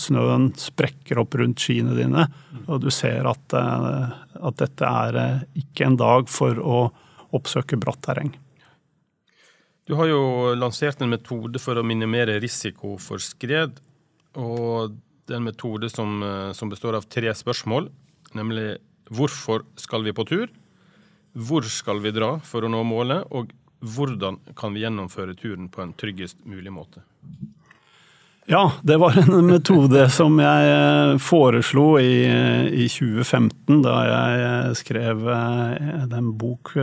snøen 0.00 0.48
sprekker 0.58 1.20
opp 1.20 1.36
rundt 1.36 1.60
skiene 1.60 1.96
dine. 1.98 2.24
Og 2.64 2.80
du 2.84 2.88
ser 2.94 3.28
at, 3.28 3.56
eh, 3.58 4.14
at, 4.40 4.62
dette 4.62 4.88
er 4.88 5.20
eh, 5.20 5.44
ikke 5.60 5.90
en 5.90 5.98
dag 6.00 6.32
for 6.32 6.56
å 6.56 6.78
oppsøke 7.36 7.76
bratt 7.80 8.00
terreng. 8.06 8.32
Du 9.88 9.96
har 9.98 10.08
jo 10.08 10.54
lansert 10.56 11.02
en 11.02 11.12
metode 11.12 11.60
for 11.60 11.76
å 11.76 11.84
minimere 11.84 12.38
risiko 12.40 12.96
for 13.02 13.20
skred. 13.20 13.80
Og 14.38 14.94
det 15.26 15.36
er 15.36 15.40
en 15.40 15.50
metode 15.50 15.90
som, 15.92 16.22
som 16.56 16.70
består 16.70 16.96
av 16.96 17.04
tre 17.12 17.32
spørsmål, 17.36 17.90
nemlig 18.38 18.76
hvorfor 19.12 19.66
skal 19.80 20.06
vi 20.06 20.14
på 20.16 20.24
tur? 20.28 20.46
Hvor 21.32 21.66
skal 21.68 22.00
vi 22.04 22.12
dra 22.14 22.36
for 22.46 22.64
å 22.64 22.70
nå 22.72 22.80
målet? 22.86 23.26
Og 23.34 23.52
hvordan 23.82 24.38
kan 24.56 24.74
vi 24.74 24.84
gjennomføre 24.84 25.34
turen 25.34 25.68
på 25.68 25.82
en 25.82 25.92
tryggest 25.98 26.38
mulig 26.46 26.72
måte? 26.72 27.02
Ja, 28.46 28.72
det 28.82 28.96
var 28.98 29.14
en 29.18 29.46
metode 29.46 30.08
som 30.10 30.38
jeg 30.42 30.70
eh, 30.70 31.12
foreslo 31.22 31.94
i, 32.02 32.26
i 32.74 32.88
2015, 32.90 33.82
da 33.84 33.94
jeg 34.08 34.40
eh, 34.46 34.72
skrev 34.78 35.28
en 35.30 36.16
eh, 36.18 36.32
bok 36.38 36.74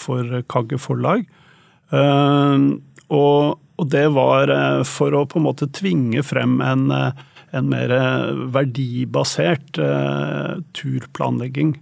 for 0.00 0.40
Kagge 0.48 0.80
forlag. 0.80 1.26
Og, 1.94 3.60
og, 3.76 3.84
det 3.92 4.06
var 4.16 4.50
for 4.88 5.14
å 5.14 5.26
på 5.28 5.38
en 5.38 5.44
måte 5.44 5.68
tvinge 5.76 6.24
frem 6.26 6.56
en, 6.64 6.88
en 6.90 7.68
mer 7.70 7.92
verdibasert 8.50 9.78
turplanlegging. 10.74 11.76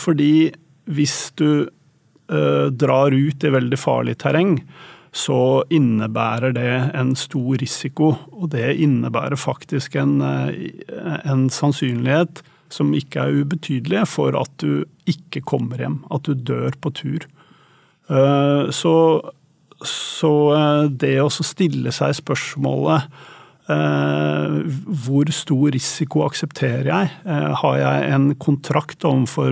Fordi 0.00 0.32
hvis 0.90 1.18
du 1.38 1.68
Eh, 1.75 1.75
drar 2.26 3.14
ut 3.14 3.44
i 3.46 3.50
veldig 3.54 3.78
farlig 3.78 4.16
terreng, 4.18 4.56
så 5.16 5.64
innebærer 5.72 6.52
det 6.56 6.72
en 6.96 7.14
stor 7.16 7.56
risiko. 7.62 8.12
Og 8.36 8.50
det 8.52 8.76
innebærer 8.82 9.38
faktisk 9.40 9.96
en, 9.96 10.20
eh, 10.20 11.20
en 11.24 11.48
sannsynlighet 11.50 12.42
som 12.68 12.92
ikke 12.94 13.22
er 13.22 13.40
ubetydelig 13.40 14.06
for 14.08 14.36
at 14.36 14.50
du 14.58 14.84
ikke 15.06 15.40
kommer 15.40 15.78
hjem, 15.78 16.04
at 16.10 16.22
du 16.22 16.34
dør 16.34 16.72
på 16.80 16.92
tur. 16.92 17.26
Eh, 18.10 18.70
så, 18.70 18.96
så 19.82 20.34
det 20.90 21.16
å 21.22 21.30
stille 21.30 21.92
seg 21.92 22.18
spørsmålet 22.20 23.08
Eh, 23.08 23.35
hvor 23.66 25.30
stor 25.34 25.72
risiko 25.74 26.22
aksepterer 26.26 26.86
jeg? 26.86 27.10
Eh, 27.26 27.52
har 27.60 27.78
jeg 27.80 28.10
en 28.14 28.26
kontrakt 28.38 29.04
overfor 29.04 29.50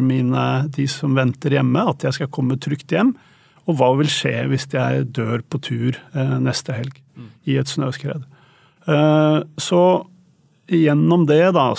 de 0.70 0.87
som 0.90 1.16
venter 1.18 1.57
hjemme, 1.57 1.83
at 1.83 2.05
jeg 2.07 2.14
skal 2.14 2.31
komme 2.31 2.59
trygt 2.59 2.94
hjem? 2.94 3.14
Og 3.66 3.79
hva 3.79 3.90
vil 3.98 4.11
skje 4.12 4.44
hvis 4.50 4.68
jeg 4.70 5.09
dør 5.16 5.42
på 5.42 5.59
tur 5.59 5.98
eh, 6.14 6.37
neste 6.38 6.77
helg 6.77 7.00
i 7.48 7.57
et 7.59 7.70
snøskred? 7.70 8.24
Så 8.85 9.81
gjennom 10.68 11.22
det, 11.24 11.55
da, 11.57 11.70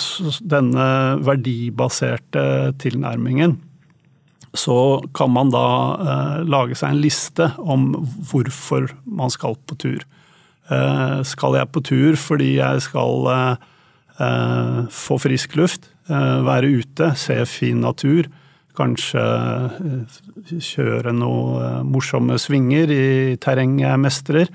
denne 0.42 0.86
verdibaserte 1.22 2.72
tilnærmingen, 2.82 3.54
så 4.56 4.98
kan 5.14 5.30
man 5.30 5.52
da 5.54 6.42
lage 6.42 6.74
seg 6.74 6.96
en 6.96 7.02
liste 7.04 7.46
om 7.62 7.92
hvorfor 8.26 8.88
man 9.06 9.30
skal 9.30 9.54
på 9.70 9.78
tur. 9.78 10.02
Eh, 10.66 11.18
skal 11.22 11.60
jeg 11.60 11.70
på 11.70 11.82
tur 11.86 12.16
fordi 12.18 12.56
jeg 12.56 12.82
skal 12.82 13.28
eh, 13.30 13.68
eh, 14.18 14.80
få 14.90 15.18
frisk 15.22 15.54
luft, 15.60 15.92
være 16.06 16.68
ute, 16.70 17.08
se 17.18 17.34
fin 17.50 17.80
natur, 17.82 18.28
kanskje 18.78 19.22
kjøre 20.62 21.10
noen 21.10 21.88
morsomme 21.90 22.36
svinger 22.38 22.92
i 22.94 23.06
terreng 23.42 23.72
jeg 23.80 23.98
mestrer, 23.98 24.52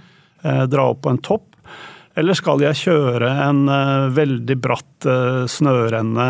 dra 0.71 0.85
opp 0.93 1.01
på 1.03 1.11
en 1.11 1.19
topp? 1.19 1.57
Eller 2.15 2.39
skal 2.39 2.63
jeg 2.63 2.79
kjøre 2.85 3.33
en 3.49 3.67
veldig 4.15 4.57
bratt 4.63 5.09
snørenne 5.51 6.29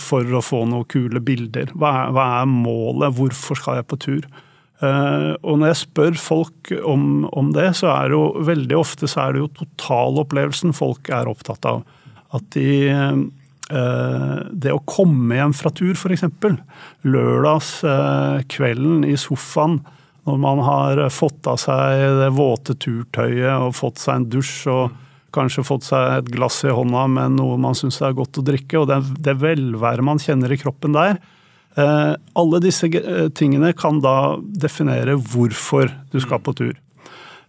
for 0.00 0.32
å 0.32 0.40
få 0.40 0.62
noen 0.72 0.88
kule 0.88 1.20
bilder? 1.20 1.76
Hva 1.76 1.92
er, 2.06 2.16
hva 2.16 2.26
er 2.38 2.48
målet? 2.48 3.12
Hvorfor 3.20 3.60
skal 3.60 3.82
jeg 3.82 3.90
på 3.92 4.00
tur? 4.06 4.30
Eh, 4.80 5.32
og 5.44 5.58
når 5.60 5.74
jeg 5.74 5.78
spør 5.82 6.14
folk 6.16 6.70
om, 6.88 7.26
om, 7.36 7.50
det, 7.52 7.66
så 7.76 7.90
er 7.92 8.08
det 8.08 8.16
jo 8.16 8.44
veldig 8.48 8.76
ofte 8.78 9.08
så 9.10 9.26
er 9.26 9.36
det 9.36 9.42
jo 9.42 9.50
totalopplevelsen 9.58 10.72
folk 10.76 11.10
er 11.12 11.28
opptatt 11.28 11.68
av. 11.68 11.82
At 12.36 12.46
de 12.56 12.88
eh, 12.88 13.18
Det 14.50 14.72
å 14.72 14.84
komme 14.88 15.36
hjem 15.36 15.52
fra 15.54 15.70
tur, 15.74 15.92
f.eks. 15.92 16.24
Lørdagskvelden 17.04 19.04
eh, 19.04 19.12
i 19.12 19.20
sofaen 19.20 19.80
når 20.28 20.40
man 20.40 20.58
har 20.64 21.08
fått 21.12 21.46
av 21.48 21.56
seg 21.60 22.00
det 22.20 22.32
våte 22.36 22.74
turtøyet 22.76 23.56
og 23.56 23.76
fått 23.76 23.98
seg 24.02 24.16
en 24.16 24.28
dusj 24.32 24.68
og 24.70 24.90
kanskje 25.34 25.66
fått 25.66 25.86
seg 25.86 26.18
et 26.18 26.30
glass 26.34 26.60
i 26.66 26.74
hånda 26.74 27.06
med 27.10 27.38
noe 27.38 27.58
man 27.60 27.76
syns 27.78 28.00
er 28.02 28.16
godt 28.18 28.40
å 28.40 28.44
drikke, 28.44 28.82
og 28.82 28.90
det, 28.90 29.00
det 29.22 29.36
velværet 29.40 30.06
man 30.06 30.22
kjenner 30.22 30.52
i 30.52 30.58
kroppen 30.60 30.96
der, 30.96 31.20
alle 31.78 32.60
disse 32.64 32.88
eh, 32.90 33.28
tingene 33.36 33.72
kan 33.78 34.00
da 34.02 34.38
definere 34.40 35.16
hvorfor 35.16 35.90
du 36.10 36.18
skal 36.22 36.42
på 36.42 36.54
tur. 36.58 36.74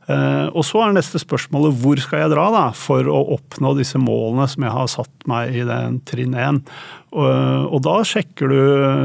Eh, 0.09 0.47
og 0.51 0.65
så 0.65 0.83
er 0.83 0.95
neste 0.95 1.21
spørsmålet 1.21 1.77
hvor 1.81 2.01
skal 2.01 2.23
jeg 2.23 2.33
dra 2.33 2.47
da, 2.53 2.63
for 2.77 3.07
å 3.09 3.21
oppnå 3.37 3.73
disse 3.79 4.01
målene 4.01 4.47
som 4.51 4.65
jeg 4.67 4.75
har 4.75 4.89
satt 4.91 5.27
meg 5.29 5.55
i 5.57 5.65
den 5.67 6.01
trinn 6.07 6.35
1. 6.37 6.63
Og 7.11 7.79
da 7.83 7.97
sjekker 8.07 8.51
du 8.51 8.59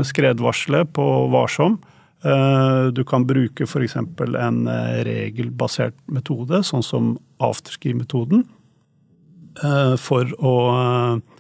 skredvarselet 0.07 0.93
på 0.95 1.05
Varsom. 1.33 1.81
Du 2.95 3.01
kan 3.07 3.25
bruke 3.27 3.67
f.eks. 3.67 3.97
en 3.99 4.61
regelbasert 5.07 5.97
metode, 6.07 6.61
sånn 6.63 6.87
som 6.87 7.09
afterski-metoden, 7.43 8.45
for 9.99 10.31
å 10.39 10.55
Eh, 11.17 11.36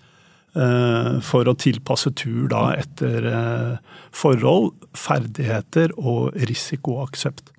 for 1.21 1.49
å 1.49 1.57
tilpasse 1.59 2.13
tur 2.17 2.47
da 2.49 2.71
etter 2.79 3.27
eh, 3.29 3.77
forhold, 4.17 4.73
ferdigheter 4.97 5.93
og 5.99 6.37
risikoaksept. 6.49 7.53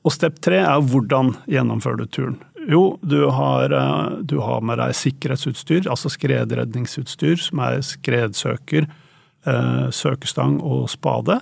Og 0.00 0.14
step 0.14 0.38
tre 0.44 0.62
er 0.64 0.84
hvordan 0.84 1.34
gjennomfører 1.50 2.02
du 2.02 2.12
turen. 2.12 2.38
Jo, 2.68 2.98
du 3.00 3.24
har, 3.32 3.72
eh, 3.72 4.18
du 4.20 4.38
har, 4.44 4.60
med 4.60 4.80
deg 4.80 4.96
sikkerhetsutstyr, 4.96 5.88
altså 5.88 6.12
skredredningsutstyr, 6.12 7.38
som 7.40 7.64
er 7.68 7.80
skredsøker, 7.84 8.90
søkestang 9.96 10.58
og 10.60 10.82
spade. 10.92 11.38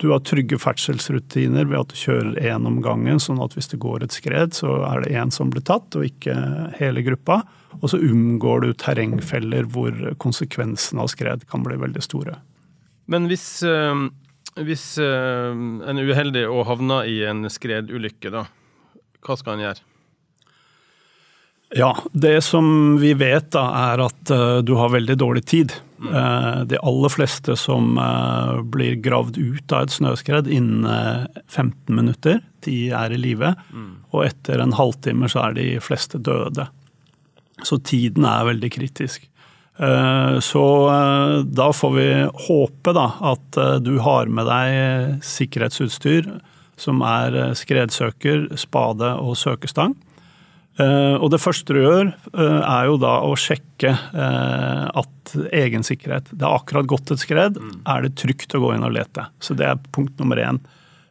Du 0.00 0.06
har 0.08 0.22
trygge 0.24 0.56
ferdselsrutiner 0.56 1.66
ved 1.68 1.82
at 1.82 1.92
du 1.92 1.98
kjører 2.00 2.38
én 2.48 2.64
om 2.64 2.78
gangen, 2.80 3.20
sånn 3.20 3.42
at 3.44 3.52
hvis 3.52 3.68
det 3.68 3.80
går 3.82 4.06
et 4.06 4.16
skred, 4.16 4.56
så 4.56 4.78
er 4.88 5.04
det 5.04 5.12
én 5.20 5.28
som 5.34 5.52
blir 5.52 5.66
tatt, 5.68 5.98
og 6.00 6.06
ikke 6.08 6.32
hele 6.78 7.04
gruppa. 7.04 7.42
Og 7.78 7.90
så 7.92 8.00
unngår 8.00 8.64
du 8.64 8.70
terrengfeller 8.78 9.68
hvor 9.72 9.94
konsekvensene 10.22 11.04
av 11.04 11.12
skred 11.12 11.44
kan 11.50 11.64
bli 11.66 11.78
veldig 11.80 12.04
store. 12.04 12.38
Men 13.08 13.28
hvis, 13.30 13.62
øh, 13.64 14.08
hvis 14.64 14.86
øh, 15.00 15.52
en 15.88 16.00
er 16.00 16.08
uheldig 16.10 16.46
og 16.48 16.66
havner 16.68 17.08
i 17.08 17.20
en 17.28 17.48
skredulykke, 17.52 18.32
da, 18.34 18.46
hva 19.24 19.38
skal 19.38 19.56
en 19.56 19.68
gjøre? 19.68 19.84
Ja, 21.76 21.90
det 22.16 22.38
som 22.46 22.96
vi 22.96 23.12
vet 23.12 23.50
da 23.52 23.66
er 23.76 24.00
at 24.00 24.30
uh, 24.32 24.60
du 24.64 24.72
har 24.78 24.88
veldig 24.88 25.18
dårlig 25.20 25.42
tid. 25.52 25.74
Mm. 26.00 26.14
De 26.70 26.78
aller 26.78 27.10
fleste 27.10 27.56
som 27.58 27.98
blir 28.70 29.00
gravd 29.02 29.36
ut 29.36 29.72
av 29.74 29.82
et 29.84 29.92
snøskred 29.92 30.46
innen 30.46 31.26
15 31.50 31.90
minutter, 31.90 32.38
de 32.64 32.76
er 32.94 33.12
i 33.12 33.18
live. 33.18 33.50
Mm. 33.74 33.90
Og 34.14 34.22
etter 34.28 34.62
en 34.62 34.76
halvtime 34.78 35.28
så 35.28 35.42
er 35.48 35.58
de 35.58 35.66
fleste 35.82 36.22
døde. 36.22 36.68
Så 37.66 37.80
tiden 37.82 38.26
er 38.28 38.46
veldig 38.48 38.70
kritisk. 38.74 39.26
Så 40.42 40.62
da 41.46 41.66
får 41.70 41.92
vi 41.94 42.06
håpe 42.48 42.94
da 42.96 43.04
at 43.30 43.58
du 43.84 43.92
har 44.02 44.26
med 44.26 44.48
deg 44.50 45.20
sikkerhetsutstyr 45.22 46.26
som 46.78 47.04
er 47.06 47.36
skredsøker, 47.58 48.48
spade 48.58 49.12
og 49.22 49.38
søkestang. 49.38 49.94
Eh, 50.78 51.16
og 51.18 51.32
det 51.34 51.40
første 51.42 51.74
du 51.74 51.80
gjør, 51.82 52.10
eh, 52.38 52.60
er 52.62 52.86
jo 52.86 52.98
da 53.02 53.16
å 53.26 53.34
sjekke 53.38 53.90
eh, 53.90 54.84
at 54.86 55.32
egen 55.52 55.82
sikkerhet 55.84 56.30
Det 56.30 56.46
har 56.46 56.60
akkurat 56.60 56.86
gått 56.88 57.10
et 57.12 57.22
skred. 57.22 57.58
Mm. 57.58 57.80
Er 57.82 58.06
det 58.06 58.14
trygt 58.20 58.54
å 58.54 58.62
gå 58.62 58.74
inn 58.76 58.86
og 58.86 58.94
lete? 58.94 59.26
Så 59.42 59.56
det 59.58 59.66
er 59.66 59.82
punkt 59.92 60.14
nummer 60.22 60.38
én. 60.40 60.62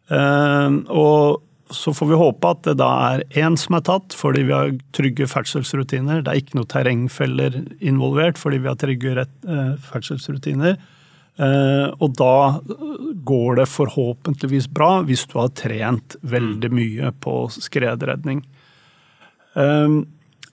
Og 0.07 1.43
så 1.73 1.93
får 1.95 2.09
vi 2.11 2.19
håpe 2.19 2.51
at 2.51 2.61
det 2.67 2.75
da 2.79 2.89
er 3.11 3.23
én 3.39 3.57
som 3.59 3.77
er 3.77 3.85
tatt 3.87 4.15
fordi 4.15 4.45
vi 4.47 4.55
har 4.55 4.75
trygge 4.95 5.27
ferdselsrutiner. 5.31 6.21
Det 6.23 6.31
er 6.31 6.41
ikke 6.41 6.59
noe 6.59 6.69
terrengfeller 6.71 7.57
involvert 7.79 8.39
fordi 8.39 8.61
vi 8.63 8.71
har 8.71 8.79
trygge 8.79 9.25
ferdselsrutiner. 9.89 10.77
Og 11.37 12.13
da 12.17 12.37
går 13.29 13.59
det 13.59 13.67
forhåpentligvis 13.69 14.69
bra 14.73 15.03
hvis 15.05 15.27
du 15.29 15.37
har 15.37 15.51
trent 15.53 16.15
veldig 16.25 16.71
mm. 16.71 16.77
mye 16.79 17.11
på 17.21 17.35
skredredning. 17.53 18.41
Eh, 19.57 19.97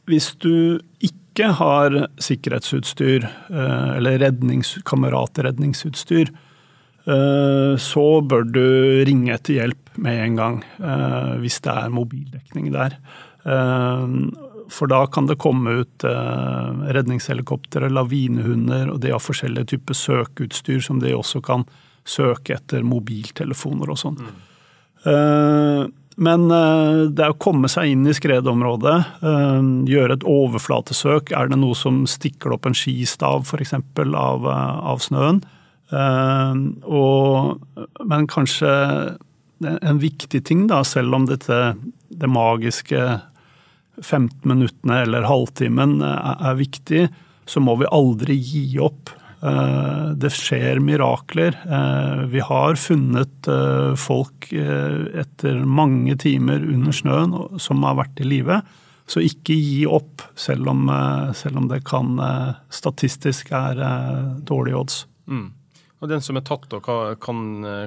hvis 0.08 0.32
du 0.40 0.80
ikke 1.04 1.50
har 1.58 1.96
sikkerhetsutstyr 2.22 3.24
eh, 3.26 3.90
eller 3.96 4.20
rednings, 4.22 4.76
kameratredningsutstyr, 4.86 6.30
eh, 7.08 7.72
så 7.80 8.06
bør 8.20 8.46
du 8.48 8.66
ringe 9.08 9.34
etter 9.34 9.60
hjelp 9.60 9.83
med 10.00 10.20
en 10.24 10.38
gang 10.38 10.58
eh, 10.78 11.34
hvis 11.42 11.60
det 11.64 11.74
er 11.74 11.94
mobildekning 11.94 12.72
der. 12.74 12.96
Ehm, 13.44 14.32
for 14.72 14.88
da 14.90 15.02
kan 15.12 15.28
det 15.28 15.36
komme 15.42 15.74
ut 15.82 16.04
redningshelikoptre, 16.96 17.90
lavinehunder, 17.92 18.88
og 18.94 19.02
de 19.02 19.12
har 19.12 19.20
forskjellige 19.20 19.74
typer 19.74 19.98
søkeutstyr 19.98 20.80
som 20.82 21.02
de 21.02 21.12
også 21.12 21.42
kan 21.44 21.66
søke 22.08 22.56
etter 22.56 22.80
mobiltelefoner 22.86 23.92
og 23.92 24.00
sånn. 24.00 24.16
Mm. 24.24 25.92
Men 26.16 26.46
eh, 26.50 27.00
det 27.10 27.24
er 27.24 27.34
å 27.34 27.40
komme 27.42 27.68
seg 27.70 27.90
inn 27.90 28.06
i 28.06 28.14
skredområdet, 28.14 28.96
eh, 29.26 29.68
gjøre 29.90 30.18
et 30.18 30.26
overflatesøk. 30.30 31.32
Er 31.34 31.50
det 31.50 31.58
noe 31.58 31.74
som 31.78 32.04
stikker 32.10 32.54
opp 32.54 32.68
en 32.68 32.76
skistav 32.78 33.42
f.eks. 33.48 33.74
Av, 33.74 34.46
eh, 34.46 34.78
av 34.94 35.02
snøen? 35.02 35.42
Og, 35.94 37.60
men 38.08 38.24
kanskje 38.26 38.70
en 39.62 40.00
viktig 40.02 40.42
ting, 40.48 40.66
da, 40.70 40.82
selv 40.86 41.14
om 41.14 41.28
dette 41.28 41.58
det 42.14 42.30
magiske 42.30 43.00
15 44.02 44.42
minuttene 44.48 45.02
eller 45.04 45.26
halvtimen 45.28 46.00
er 46.02 46.58
viktig, 46.58 47.06
så 47.46 47.60
må 47.62 47.76
vi 47.80 47.90
aldri 47.92 48.36
gi 48.38 48.66
opp. 48.82 49.12
Eh, 49.44 50.06
det 50.16 50.30
skjer 50.32 50.80
mirakler. 50.80 51.56
Eh, 51.68 52.22
vi 52.32 52.40
har 52.40 52.78
funnet 52.80 53.48
eh, 53.50 53.92
folk 54.00 54.48
etter 54.54 55.60
mange 55.68 56.16
timer 56.20 56.64
under 56.64 56.96
snøen 56.96 57.34
som 57.60 57.84
har 57.84 57.98
vært 58.00 58.22
i 58.24 58.28
live. 58.28 58.62
Så 59.06 59.20
ikke 59.20 59.56
gi 59.58 59.82
opp, 59.84 60.22
selv 60.40 60.70
om, 60.72 60.86
selv 61.36 61.60
om 61.60 61.66
det 61.68 61.82
kan 61.84 62.16
statistisk 62.72 63.50
er 63.52 63.82
dårlige 64.48 64.78
odds. 64.80 64.96
Mm. 65.28 65.50
Og 66.02 66.10
den 66.10 66.22
som 66.24 66.36
er 66.36 66.44
tatt, 66.44 66.66
da, 66.72 66.80
kan, 67.20 67.44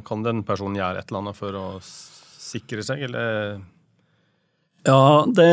kan, 0.08 0.24
den 0.26 0.44
personen 0.48 0.80
gjøre 0.80 1.02
et 1.02 1.10
eller 1.12 1.26
annet 1.26 1.38
for 1.38 1.58
å 1.60 1.66
sikre 1.84 2.86
seg, 2.86 3.04
eller? 3.10 3.58
Ja, 4.88 5.26
det 5.28 5.52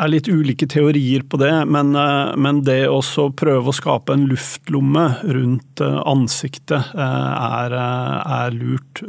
er 0.00 0.10
litt 0.10 0.28
ulike 0.28 0.68
teorier 0.70 1.24
på 1.28 1.38
det, 1.40 1.52
men, 1.68 1.94
eh, 1.96 2.36
men 2.36 2.62
det 2.64 2.88
å 2.88 3.00
prøve 3.36 3.70
å 3.70 3.76
skape 3.76 4.16
en 4.16 4.28
luftlomme 4.30 5.06
rundt 5.22 5.82
eh, 5.84 5.98
ansiktet 6.08 6.94
eh, 6.94 7.32
er, 7.40 7.74
er, 7.74 8.54
lurt, 8.56 9.02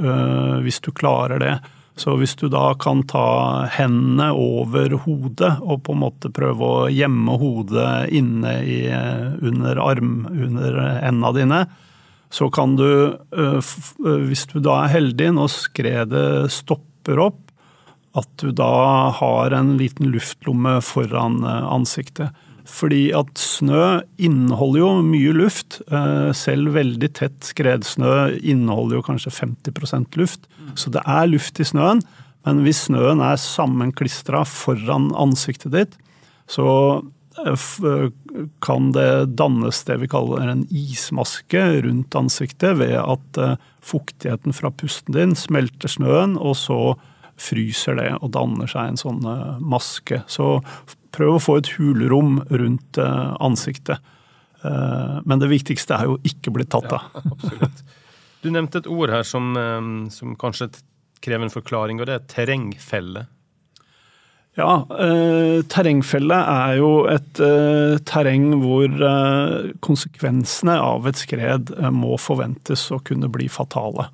hvis 0.62 0.82
du 0.84 0.92
klarer 0.96 1.42
det. 1.42 1.56
Så 2.00 2.16
hvis 2.18 2.34
du 2.40 2.48
da 2.50 2.72
kan 2.80 3.04
ta 3.06 3.68
hendene 3.70 4.32
over 4.34 4.96
hodet 5.04 5.52
og 5.62 5.84
på 5.86 5.94
en 5.94 6.02
måte 6.02 6.32
prøve 6.34 6.66
å 6.66 6.90
gjemme 6.90 7.36
hodet 7.38 7.90
inne 8.16 8.54
i, 8.64 8.80
under 9.44 9.82
arm, 9.84 10.24
under 10.32 10.80
enda 11.04 11.34
dine, 11.36 11.60
så 12.32 12.48
kan 12.54 12.78
du, 12.80 13.18
hvis 14.28 14.46
du 14.48 14.62
da 14.64 14.78
er 14.86 14.94
heldig 14.94 15.34
når 15.36 15.50
skredet 15.52 16.28
stopper 16.56 17.20
opp, 17.20 17.52
at 18.18 18.32
du 18.44 18.52
da 18.56 19.10
har 19.16 19.54
en 19.56 19.76
liten 19.80 20.12
luftlomme 20.12 20.80
foran 20.84 21.42
eh, 21.48 21.68
ansiktet. 21.72 22.36
Fordi 22.72 23.10
at 23.16 23.40
snø 23.42 24.02
inneholder 24.22 24.82
jo 24.82 24.90
mye 25.06 25.36
luft. 25.36 25.80
Eh, 25.92 26.32
selv 26.38 26.76
veldig 26.76 27.12
tett 27.18 27.52
skredsnø 27.52 28.38
inneholder 28.38 29.00
jo 29.00 29.06
kanskje 29.08 29.34
50% 29.40 30.20
luft. 30.20 30.46
Så 30.76 30.92
det 30.94 31.04
er 31.08 31.32
luft 31.32 31.60
i 31.60 31.68
snøen. 31.68 32.04
Men 32.46 32.62
hvis 32.66 32.86
snøen 32.88 33.22
er 33.24 33.40
sammenklistra 33.40 34.44
foran 34.48 35.12
ansiktet 35.20 35.76
ditt, 35.76 35.98
så 36.52 36.68
eh, 37.00 37.10
kan 38.62 38.92
det 38.96 39.36
dannes 39.40 39.80
det 39.88 39.98
vi 40.02 40.10
kaller 40.12 40.50
en 40.52 40.66
ismaske 40.70 41.62
rundt 41.86 42.16
ansiktet 42.16 42.78
ved 42.80 42.98
at 43.00 43.40
fuktigheten 43.82 44.54
fra 44.54 44.72
pusten 44.72 45.16
din 45.16 45.34
smelter 45.38 45.90
snøen, 45.90 46.38
og 46.38 46.56
så 46.60 46.80
fryser 47.42 47.98
det 48.00 48.10
og 48.20 48.32
danner 48.36 48.70
seg 48.70 48.92
en 48.92 49.00
sånn 49.00 49.26
eh, 49.28 49.62
maske. 49.62 50.22
Så 50.32 50.60
prøv 51.16 51.38
å 51.38 51.44
få 51.44 51.58
et 51.62 51.72
hulrom 51.78 52.40
rundt 52.50 53.00
eh, 53.02 53.34
ansiktet. 53.44 54.02
Eh, 54.62 55.18
men 55.26 55.42
det 55.42 55.52
viktigste 55.52 55.98
er 55.98 56.12
jo 56.12 56.20
ikke 56.28 56.54
bli 56.56 56.68
tatt 56.70 56.92
av. 56.98 57.10
Ja. 57.62 57.72
Du 58.42 58.50
nevnte 58.50 58.80
et 58.82 58.88
ord 58.90 59.12
her 59.14 59.22
som, 59.22 59.52
som 60.10 60.32
kanskje 60.42 60.72
krever 61.22 61.46
en 61.46 61.54
forklaring, 61.54 62.00
og 62.02 62.08
det 62.10 62.16
er 62.16 62.24
terrengfelle. 62.26 63.28
Ja, 64.60 64.82
eh, 65.00 65.62
terrengfelle 65.72 66.36
er 66.36 66.74
jo 66.82 66.90
et 67.08 67.40
eh, 67.40 67.96
terreng 68.04 68.50
hvor 68.60 68.84
eh, 68.92 69.70
konsekvensene 69.80 70.76
av 70.76 71.08
et 71.08 71.22
skred 71.22 71.72
må 71.96 72.18
forventes 72.20 72.90
å 72.92 73.00
kunne 73.08 73.32
bli 73.32 73.48
fatale. 73.48 74.10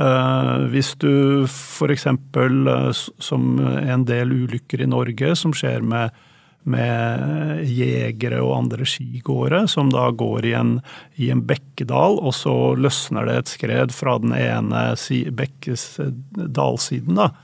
Eh, 0.00 0.64
hvis 0.72 0.94
du 1.04 1.44
f.eks. 1.44 2.06
Eh, 2.08 3.02
som 3.28 3.50
en 3.60 4.08
del 4.08 4.32
ulykker 4.32 4.80
i 4.82 4.88
Norge 4.88 5.34
som 5.36 5.52
skjer 5.52 5.84
med, 5.84 6.16
med 6.64 7.68
jegere 7.68 8.40
og 8.40 8.56
andre 8.62 8.88
skigåere, 8.88 9.66
som 9.68 9.92
da 9.92 10.08
går 10.10 10.48
i 10.48 10.56
en, 10.64 10.78
i 11.20 11.28
en, 11.28 11.44
bekkedal, 11.44 12.22
og 12.24 12.32
så 12.32 12.56
løsner 12.72 13.28
det 13.28 13.40
et 13.42 13.56
skred 13.58 13.92
fra 13.92 14.16
den 14.24 14.32
ene 14.32 14.94
bekkes 15.36 15.90
dalsiden, 16.32 17.20
da, 17.20 17.34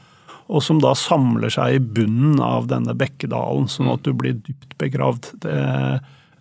og 0.51 0.65
som 0.67 0.81
da 0.83 0.97
samler 0.99 1.53
seg 1.55 1.77
i 1.77 1.83
bunnen 1.99 2.41
av 2.43 2.67
denne 2.71 2.97
bekkedalen, 2.99 3.69
sånn 3.71 3.93
at 3.93 4.03
du 4.03 4.11
blir 4.19 4.41
dypt 4.43 4.75
begravd. 4.83 5.31
Det, 5.45 5.57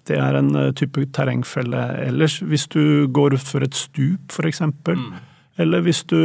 det 0.09 0.17
er 0.17 0.39
en 0.39 0.49
eh, 0.57 0.71
type 0.77 1.05
terrengfelle. 1.13 1.83
Ellers, 2.07 2.39
hvis 2.41 2.65
du 2.73 3.05
går 3.13 3.37
utfor 3.37 3.65
et 3.65 3.77
stup, 3.77 4.33
f.eks., 4.33 4.65
mm 4.65 5.09
eller 5.59 5.83
hvis 5.83 6.05
du 6.07 6.19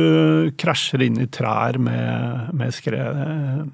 krasjer 0.61 1.03
inn 1.09 1.19
i 1.19 1.27
trær 1.33 1.75
med, 1.83 2.53
med 2.55 2.75
skred, 2.75 3.17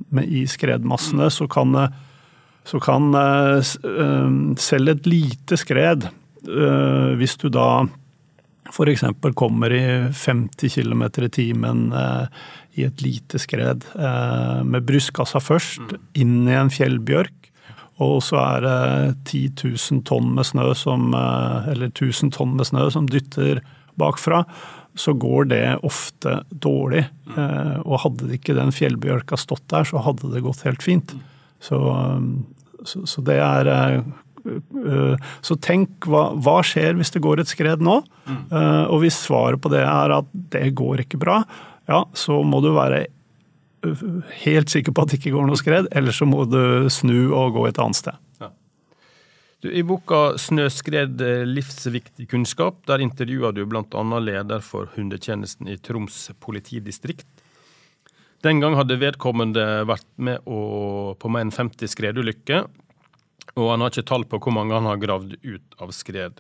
med, 0.09 0.25
i 0.25 0.47
skredmassene, 0.49 1.29
så 1.29 1.45
kan, 1.53 1.77
så 2.65 2.81
kan 2.81 3.11
selv 4.57 4.95
et 4.95 5.11
lite 5.11 5.59
skred, 5.61 6.09
hvis 7.21 7.37
du 7.43 7.51
da 7.53 7.67
f.eks. 8.69 9.05
kommer 9.39 9.73
i 9.73 9.85
50 10.13 10.75
km 10.75 11.05
i 11.25 11.31
timen 11.33 11.87
uh, 11.93 12.27
i 12.79 12.85
et 12.87 13.03
lite 13.03 13.41
skred 13.43 13.83
med 14.65 14.85
brystkassa 14.87 15.41
først, 15.43 15.97
inn 16.15 16.45
i 16.47 16.55
en 16.55 16.71
fjellbjørk, 16.71 17.49
og 18.01 18.21
så 18.23 18.39
er 18.39 18.63
det 18.63 19.33
10 19.33 19.41
000 19.75 20.05
tonn 20.07 20.31
med 20.37 20.47
snø 20.47 20.69
som, 20.79 21.11
eller 21.11 21.91
1000 21.91 22.31
tonn 22.37 22.55
med 22.55 22.71
snø 22.71 22.87
som 22.95 23.11
dytter 23.11 23.59
bakfra 23.99 24.45
så 24.95 25.13
går 25.13 25.45
det 25.45 25.65
ofte 25.87 26.41
dårlig. 26.51 27.05
Eh, 27.37 27.77
og 27.85 28.03
hadde 28.05 28.33
ikke 28.37 28.57
den 28.59 28.73
fjellbjørka 28.75 29.39
stått 29.39 29.67
der, 29.73 29.87
så 29.87 30.03
hadde 30.05 30.33
det 30.35 30.45
gått 30.45 30.65
helt 30.67 30.83
fint. 30.85 31.15
Så, 31.63 31.79
så, 32.85 33.05
så 33.09 33.25
det 33.27 33.39
er 33.45 33.71
eh, 33.71 34.01
eh, 34.01 34.11
Så 35.45 35.57
tenk, 35.63 36.09
hva, 36.09 36.31
hva, 36.41 36.61
skjer 36.67 36.97
hvis 36.99 37.13
det 37.15 37.23
går 37.25 37.43
et 37.43 37.51
skred 37.51 37.83
nå? 37.85 38.01
Og 38.51 38.97
hvis 39.03 39.19
svaret 39.27 39.61
på 39.63 39.73
det 39.73 39.83
er 39.85 40.17
at 40.21 40.29
det 40.53 40.71
går 40.79 41.05
ikke 41.05 41.21
bra, 41.21 41.41
ja, 41.91 42.05
så 42.15 42.41
må 42.47 42.63
du 42.65 42.71
være 42.77 43.07
helt 44.45 44.73
sikker 44.73 44.93
på 44.93 45.05
at 45.05 45.13
det 45.13 45.21
ikke 45.21 45.35
går 45.35 45.47
noe 45.49 45.59
skred, 45.59 45.89
eller 45.97 46.15
så 46.15 46.29
må 46.29 46.45
du 46.49 46.89
snu 46.93 47.33
og 47.33 47.57
gå 47.57 47.69
et 47.69 47.81
annet 47.81 48.01
sted. 48.01 48.19
Du, 49.61 49.69
I 49.69 49.83
boka 49.85 50.39
'Snøskred 50.41 51.21
livsviktig 51.45 52.31
kunnskap' 52.31 52.81
der 52.89 53.03
intervjuer 53.05 53.53
du 53.53 53.67
bl.a. 53.69 54.05
leder 54.25 54.63
for 54.65 54.89
hundetjenesten 54.95 55.69
i 55.69 55.77
Troms 55.77 56.31
politidistrikt. 56.41 57.29
Den 58.41 58.61
gang 58.63 58.73
hadde 58.79 58.97
vedkommende 58.97 59.85
vært 59.85 60.09
med 60.17 60.41
på 60.49 61.29
mer 61.29 61.45
enn 61.45 61.53
50 61.53 61.93
skredulykker. 61.93 62.71
Og 63.59 63.73
han 63.73 63.83
har 63.83 63.93
ikke 63.93 64.09
tall 64.11 64.27
på 64.29 64.39
hvor 64.43 64.55
mange 64.55 64.77
han 64.77 64.89
har 64.89 65.01
gravd 65.03 65.37
ut 65.43 65.81
av 65.83 65.95
skred. 65.97 66.39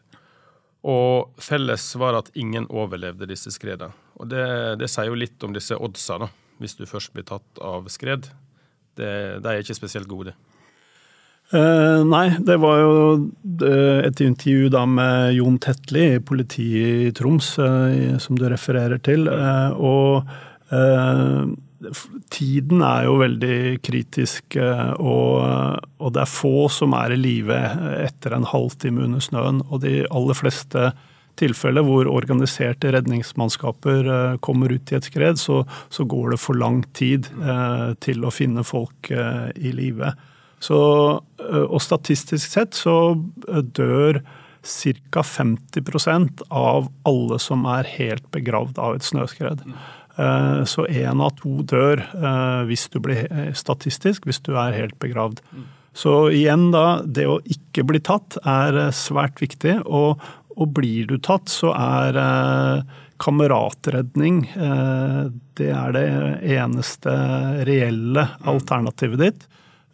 Og 0.86 1.40
felles 1.42 1.88
var 2.00 2.16
at 2.20 2.30
ingen 2.38 2.68
overlevde 2.70 3.28
disse 3.28 3.52
skredene. 3.52 3.92
Og 4.20 4.28
det, 4.30 4.44
det 4.80 4.88
sier 4.92 5.10
jo 5.10 5.18
litt 5.18 5.42
om 5.44 5.54
disse 5.56 5.76
oddsa, 5.76 6.20
da, 6.20 6.30
hvis 6.60 6.76
du 6.76 6.86
først 6.88 7.12
blir 7.16 7.26
tatt 7.28 7.60
av 7.64 7.88
skred. 7.92 8.28
Det, 8.98 9.10
de 9.40 9.50
er 9.50 9.62
ikke 9.62 9.78
spesielt 9.78 10.08
gode. 10.10 10.34
Uh, 11.50 12.06
nei, 12.06 12.28
det 12.46 12.60
var 12.62 12.76
jo 12.78 12.90
uh, 13.18 14.00
et 14.06 14.20
intervju 14.22 14.68
da 14.70 14.84
med 14.86 15.32
Jon 15.34 15.56
Tetli 15.58 16.04
i 16.12 16.20
politiet 16.22 17.08
i 17.08 17.14
Troms, 17.16 17.56
uh, 17.58 18.20
som 18.22 18.38
du 18.38 18.46
refererer 18.48 19.02
til. 19.02 19.26
og 19.26 20.30
tiden 22.32 22.82
er 22.84 23.06
jo 23.06 23.18
veldig 23.22 23.60
kritisk, 23.84 24.56
og, 24.56 25.36
og, 25.98 26.10
det 26.14 26.24
er 26.24 26.32
få 26.32 26.68
som 26.72 26.96
er 26.98 27.14
i 27.14 27.20
live 27.20 27.56
etter 28.02 28.36
en 28.36 28.48
halvtime 28.48 29.06
under 29.06 29.24
snøen. 29.24 29.62
Og 29.70 29.80
de 29.84 30.02
aller 30.08 30.36
fleste 30.36 30.90
tilfeller 31.40 31.86
hvor 31.86 32.10
organiserte 32.10 32.90
redningsmannskaper 32.92 34.36
kommer 34.44 34.74
ut 34.76 34.92
i 34.92 34.98
et 34.98 35.08
skred, 35.08 35.40
så, 35.40 35.62
så 35.88 36.04
går 36.04 36.34
det 36.34 36.42
for 36.42 36.60
lang 36.60 36.82
tid 36.92 37.30
til 38.04 38.26
å 38.26 38.34
finne 38.34 38.66
folk 38.66 39.08
i 39.10 39.72
live. 39.72 40.12
Eh, 40.68 41.64
og 41.64 41.80
statistisk 41.82 42.52
sett 42.52 42.76
så 42.76 42.96
eh, 43.48 43.64
dør 43.64 44.20
ca. 44.60 45.22
50% 45.24 46.42
av 46.52 46.90
alle 47.08 47.38
som 47.40 47.64
er 47.64 47.88
helt 47.96 48.26
begravd 48.34 48.78
av 48.78 48.98
et 48.98 49.06
snøskred. 49.06 49.64
Eh, 50.16 50.62
så 50.64 50.86
én 50.86 51.20
av 51.22 51.34
to 51.38 51.60
dør 51.66 52.02
hvis 52.68 52.88
du 52.92 52.98
blir 53.02 53.28
statistisk, 53.56 54.26
hvis 54.26 54.42
du 54.46 54.54
er 54.58 54.76
helt 54.76 54.98
begravd. 55.02 55.42
Så 55.96 56.30
igjen 56.34 56.70
da, 56.74 57.02
det 57.02 57.26
å 57.26 57.40
ikke 57.50 57.84
bli 57.88 58.00
tatt 58.04 58.38
er 58.46 58.92
svært 58.94 59.40
viktig. 59.42 59.80
Og, 59.86 60.20
og 60.56 60.74
blir 60.76 61.08
du 61.10 61.16
tatt, 61.18 61.50
så 61.50 61.74
er 61.74 62.18
kameratredning 63.20 64.44
det 65.58 65.70
er 65.76 65.92
det 65.92 66.04
eneste 66.56 67.12
reelle 67.68 68.22
alternativet 68.48 69.20
ditt. 69.20 69.42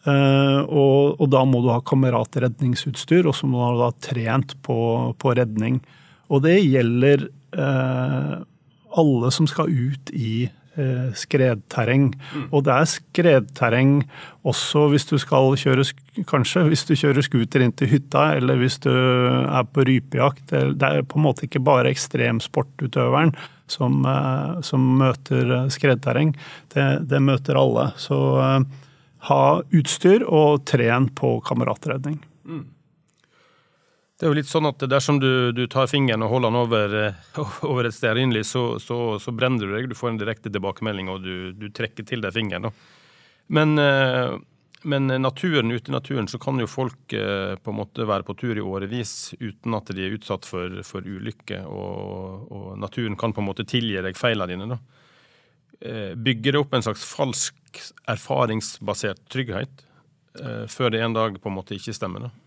Og, 0.07 1.17
og, 1.17 1.25
da 1.33 1.41
må 1.49 1.65
du 1.65 1.73
ha 1.73 1.81
kameratredningsutstyr, 1.83 3.27
og 3.27 3.35
så 3.35 3.49
må 3.51 3.65
du 3.75 3.83
ha 3.83 3.91
trent 4.05 4.55
på, 4.63 4.77
på 5.19 5.35
redning. 5.35 5.81
Og 6.31 6.45
det 6.45 6.61
gjelder 6.61 7.27
alle 8.99 9.33
som 9.35 9.49
skal 9.51 9.71
ut 9.71 10.13
i 10.13 10.47
uh, 10.79 11.09
skredterreng. 11.17 12.11
Mm. 12.35 12.47
Og 12.51 12.65
det 12.67 12.75
er 12.75 12.91
skredterreng 12.91 13.99
også 14.47 14.87
hvis 14.93 15.09
du 15.11 15.17
skal 15.23 15.57
kjøre 15.61 15.87
Kanskje 16.29 16.63
hvis 16.71 16.87
du 16.89 16.95
kjører 16.97 17.25
scooter 17.25 17.61
inn 17.61 17.75
til 17.77 17.91
hytta, 17.91 18.31
eller 18.39 18.57
hvis 18.57 18.79
du 18.87 18.93
er 18.93 19.67
på 19.69 19.85
rypejakt. 19.85 20.49
Det 20.49 20.89
er 20.89 21.05
på 21.05 21.21
en 21.21 21.27
måte 21.27 21.45
ikke 21.45 21.61
bare 21.61 21.93
ekstremsportutøveren 21.93 23.35
som, 23.69 23.99
som 24.65 24.87
møter 24.97 25.67
skredterreng. 25.75 26.33
Det, 26.73 26.87
det, 27.11 27.21
møter 27.21 27.61
alle. 27.61 27.91
Så 28.01 28.17
ha 29.29 29.43
utstyr 29.75 30.25
og 30.25 30.65
tren 30.69 31.11
på 31.19 31.37
kameratredning. 31.45 32.17
Mm. 32.47 32.65
Det 34.17 34.25
er 34.25 34.33
jo 34.33 34.37
litt 34.39 34.49
sånn 34.49 34.65
at 34.65 34.81
dersom 34.89 35.19
du, 35.21 35.53
du 35.53 35.67
tar 35.69 35.91
fingeren 35.93 36.25
og 36.25 36.31
holder 36.33 36.53
den 36.53 36.59
over, 36.63 36.93
eh, 37.03 37.41
over 37.69 37.85
et 37.89 37.97
stearinlys, 37.97 38.49
så, 38.55 38.65
så, 38.81 39.19
så, 39.21 39.33
brenner 39.37 39.67
du 39.69 39.75
deg. 39.75 39.91
Du 39.91 39.97
får 39.99 40.15
en 40.15 40.21
direkte 40.21 40.53
tilbakemelding, 40.53 41.11
og 41.13 41.25
du, 41.25 41.53
du 41.53 41.67
trekker 41.69 42.07
til 42.09 42.25
deg 42.25 42.33
fingeren. 42.33 42.71
Men, 43.53 43.77
eh, 43.77 44.33
men, 44.89 45.13
naturen, 45.21 45.69
ute 45.69 45.93
i 45.93 45.95
naturen 45.95 46.31
så 46.33 46.41
kan 46.41 46.57
jo 46.63 46.69
folk 46.71 47.13
eh, 47.13 47.59
på 47.61 47.75
en 47.75 47.79
måte 47.83 48.07
være 48.09 48.25
på 48.25 48.39
tur 48.41 48.57
i 48.57 48.65
årevis 48.65 49.35
uten 49.37 49.77
at 49.77 49.93
de 49.93 50.07
er 50.07 50.17
utsatt 50.17 50.49
for, 50.49 50.81
for 50.89 51.05
ulykke, 51.05 51.61
og, 51.69 52.49
og, 52.49 52.73
naturen 52.81 53.21
kan 53.21 53.37
på 53.37 53.45
en 53.45 53.51
måte 53.51 53.69
tilgi 53.69 54.01
deg 54.01 54.17
feilene 54.17 54.49
dine. 54.55 54.71
da. 54.73 54.81
Bygger 56.17 56.57
det 56.57 56.61
opp 56.63 56.73
en 56.73 56.87
slags 56.87 57.05
falsk 57.05 57.83
erfaringsbasert 58.09 59.27
trygghet, 59.29 59.85
før 60.73 60.93
det 60.93 61.03
en 61.05 61.17
dag 61.17 61.37
på 61.37 61.53
en 61.53 61.59
måte 61.59 61.77
ikke 61.77 61.93
stemmer? 61.93 62.31
da? 62.31 62.46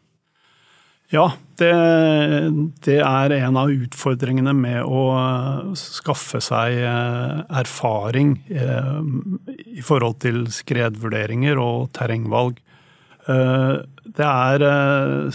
Ja, 1.10 1.32
det, 1.58 1.72
det, 2.86 3.00
er 3.02 3.34
en 3.40 3.58
av 3.58 3.72
utfordringene 3.74 4.54
med 4.54 4.84
å 4.86 5.04
eh, 5.18 5.72
skaffe 5.80 6.38
seg 6.44 6.76
eh, 6.86 7.40
erfaring 7.62 8.36
i 8.46 9.82
forhold 9.86 10.20
til 10.22 10.44
skredvurderinger 10.54 11.58
og 11.62 11.90
terrengvalg. 11.98 12.60
Det 13.30 14.26
er 14.26 14.64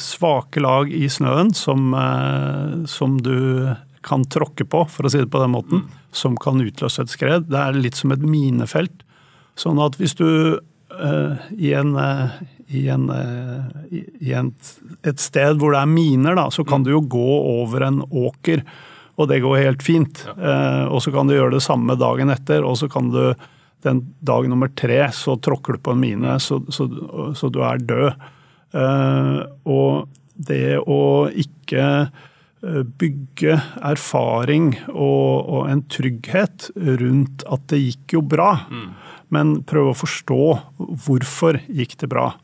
svake 0.00 0.58
lag 0.62 0.88
i 0.90 1.04
snøen 1.12 1.52
som, 1.54 1.92
som 2.90 3.12
du 3.22 3.68
kan 4.02 4.24
tråkke 4.26 4.66
på, 4.66 4.80
for 4.90 5.06
å 5.06 5.12
si 5.12 5.20
det 5.20 5.30
på 5.30 5.38
den 5.44 5.52
måten, 5.52 5.84
mm. 5.84 6.00
som 6.10 6.34
kan 6.42 6.58
utløse 6.58 7.04
et 7.04 7.12
skred. 7.12 7.46
Det 7.52 7.60
er 7.60 7.78
litt 7.78 8.00
som 8.00 8.10
et 8.10 8.24
minefelt. 8.26 9.04
Sånn 9.54 9.78
at 9.84 9.94
hvis 10.00 10.16
du 10.18 10.26
i, 10.98 11.70
en, 11.70 11.94
i, 12.66 12.88
en, 12.88 13.08
uh, 13.10 13.64
i 13.92 14.32
en, 14.36 14.50
et 15.04 15.22
sted 15.22 15.60
hvor 15.60 15.74
det 15.74 15.82
er 15.82 15.90
miner, 15.90 16.36
da, 16.38 16.48
så 16.54 16.64
kan 16.66 16.82
mm. 16.82 16.86
du 16.86 16.92
jo 16.94 17.02
gå 17.16 17.38
over 17.60 17.86
en 17.86 18.02
åker, 18.08 18.64
og 19.14 19.28
det 19.30 19.42
går 19.44 19.60
helt 19.62 19.84
fint. 19.86 20.24
Ja. 20.34 20.88
og 20.90 20.98
så 21.04 21.12
kan 21.14 21.28
du 21.28 21.36
gjøre 21.36 21.54
det 21.54 21.62
samme 21.62 21.94
dagen 21.94 22.32
etter, 22.34 22.64
og 22.66 22.74
så 22.80 22.88
kan 22.90 23.12
du 23.14 23.36
den 23.86 24.00
dag 24.24 24.48
nummer 24.50 24.72
tre 24.74 25.04
så 25.14 25.36
tråkker 25.38 25.76
du 25.76 25.84
på 25.84 25.94
en 25.94 26.00
mine, 26.02 26.32
så, 26.42 26.58
så, 26.72 26.88
så 27.36 27.50
du 27.52 27.60
er 27.62 27.78
død. 27.84 28.24
og 29.70 30.08
det 30.34 30.80
å 30.80 31.28
ikke 31.30 31.84
bygge 32.98 33.58
erfaring 33.84 34.72
og, 34.88 35.30
og, 35.44 35.62
en 35.70 35.84
trygghet 35.86 36.72
rundt 36.74 37.46
at 37.46 37.68
det 37.70 37.82
gikk 37.84 38.16
jo 38.16 38.24
bra. 38.34 38.50
Mm 38.66 39.04
men 39.34 39.58
prøve 39.66 39.92
å 39.92 39.98
forstå 39.98 40.40
hvorfor 41.06 41.60
gikk 41.66 41.96
det 42.00 42.10
bra, 42.12 42.26
eh, 42.30 42.43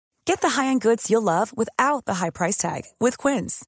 Get 0.25 0.41
the 0.41 0.49
high-end 0.57 0.81
goods 0.81 1.09
you'll 1.09 1.21
love 1.21 1.55
without 1.55 2.05
the 2.05 2.15
high 2.15 2.31
price 2.31 2.57
tag 2.57 2.81
with 2.99 3.17
Quince. 3.17 3.65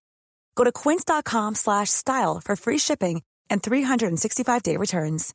Go 0.55 0.63
to 0.63 0.71
quince.com/style 0.71 2.41
for 2.43 2.55
free 2.55 2.79
shipping 2.79 3.21
and 3.49 3.61
365-day 3.61 4.77
returns. 4.77 5.33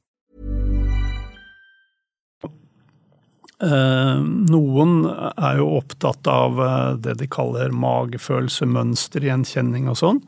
Uh, 3.61 4.23
noen 4.23 5.03
er 5.35 5.57
jo 5.59 5.67
opptatt 5.81 6.29
av 6.31 6.61
uh, 6.63 6.95
det 6.95 7.17
de 7.19 7.27
kaller 7.27 7.73
magefølelse, 7.75 8.69
mønstergjenkjenning 8.71 9.89
og 9.91 9.99
sånn, 9.99 10.21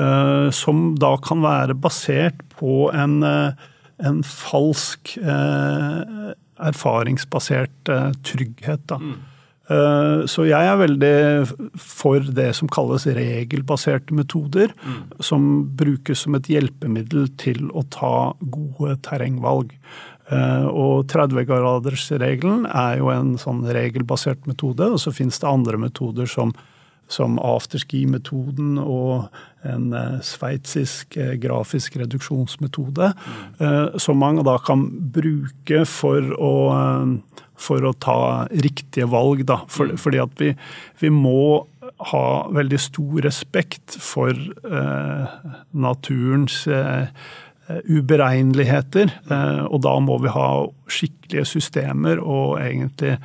uh, 0.00 0.50
som 0.50 0.96
da 0.98 1.12
kan 1.22 1.44
være 1.46 1.78
basert 1.78 2.42
på 2.58 2.88
en 2.90 3.22
en 4.02 4.22
falsk 4.26 5.16
eh, 5.22 6.32
erfaringsbasert 6.62 7.90
eh, 7.92 8.10
trygghet. 8.26 8.86
Da. 8.90 8.98
Mm. 8.98 9.20
Eh, 9.72 10.24
så 10.30 10.46
jeg 10.48 10.68
er 10.68 10.80
veldig 10.80 11.16
for 11.80 12.24
det 12.38 12.50
som 12.58 12.70
kalles 12.72 13.06
regelbaserte 13.06 14.14
metoder, 14.16 14.72
mm. 14.82 15.20
som 15.24 15.46
brukes 15.78 16.24
som 16.26 16.36
et 16.38 16.50
hjelpemiddel 16.52 17.30
til 17.40 17.70
å 17.70 17.84
ta 17.92 18.32
gode 18.42 18.98
terrengvalg. 19.06 19.72
Eh, 20.32 20.66
og 20.68 21.08
30-gradersregelen 21.12 22.66
er 22.68 23.00
jo 23.00 23.12
en 23.14 23.36
sånn 23.40 23.64
regelbasert 23.66 24.46
metode, 24.50 24.92
og 24.92 25.00
så 25.02 25.14
finnes 25.14 25.40
det 25.40 25.50
andre 25.50 25.80
metoder 25.88 26.30
som 26.30 26.54
som 27.12 27.34
afterski-metoden 27.44 28.78
og 28.80 29.26
en 29.68 29.90
eh, 29.92 30.14
sveitsisk 30.24 31.18
grafisk 31.42 31.98
reduksjonsmetode, 32.00 33.10
mm. 33.12 33.98
som 34.00 34.16
man 34.22 34.40
da 34.46 34.54
kan 34.64 34.86
bruke 35.12 35.82
for 35.90 36.30
å, 36.38 36.54
for 37.62 37.84
å 37.86 37.94
ta 37.94 38.18
riktige 38.50 39.08
valg. 39.10 39.44
Da. 39.48 39.62
For, 39.70 39.92
mm. 39.92 40.00
Fordi 40.02 40.22
at 40.22 40.42
vi, 40.42 40.50
vi, 41.02 41.12
må 41.14 41.62
ha 42.12 42.26
veldig 42.52 42.80
stor 42.82 43.22
respekt 43.26 43.96
for 44.02 44.34
eh, 44.34 45.38
naturens 45.70 46.64
eh, 46.66 47.06
uberegneligheter. 47.86 49.14
Eh, 49.30 49.64
og 49.68 49.82
da 49.86 49.96
må 50.02 50.18
vi 50.22 50.34
ha 50.34 50.50
skikkelige 50.90 51.48
systemer 51.54 52.22
og 52.22 52.58
egentlig 52.62 53.16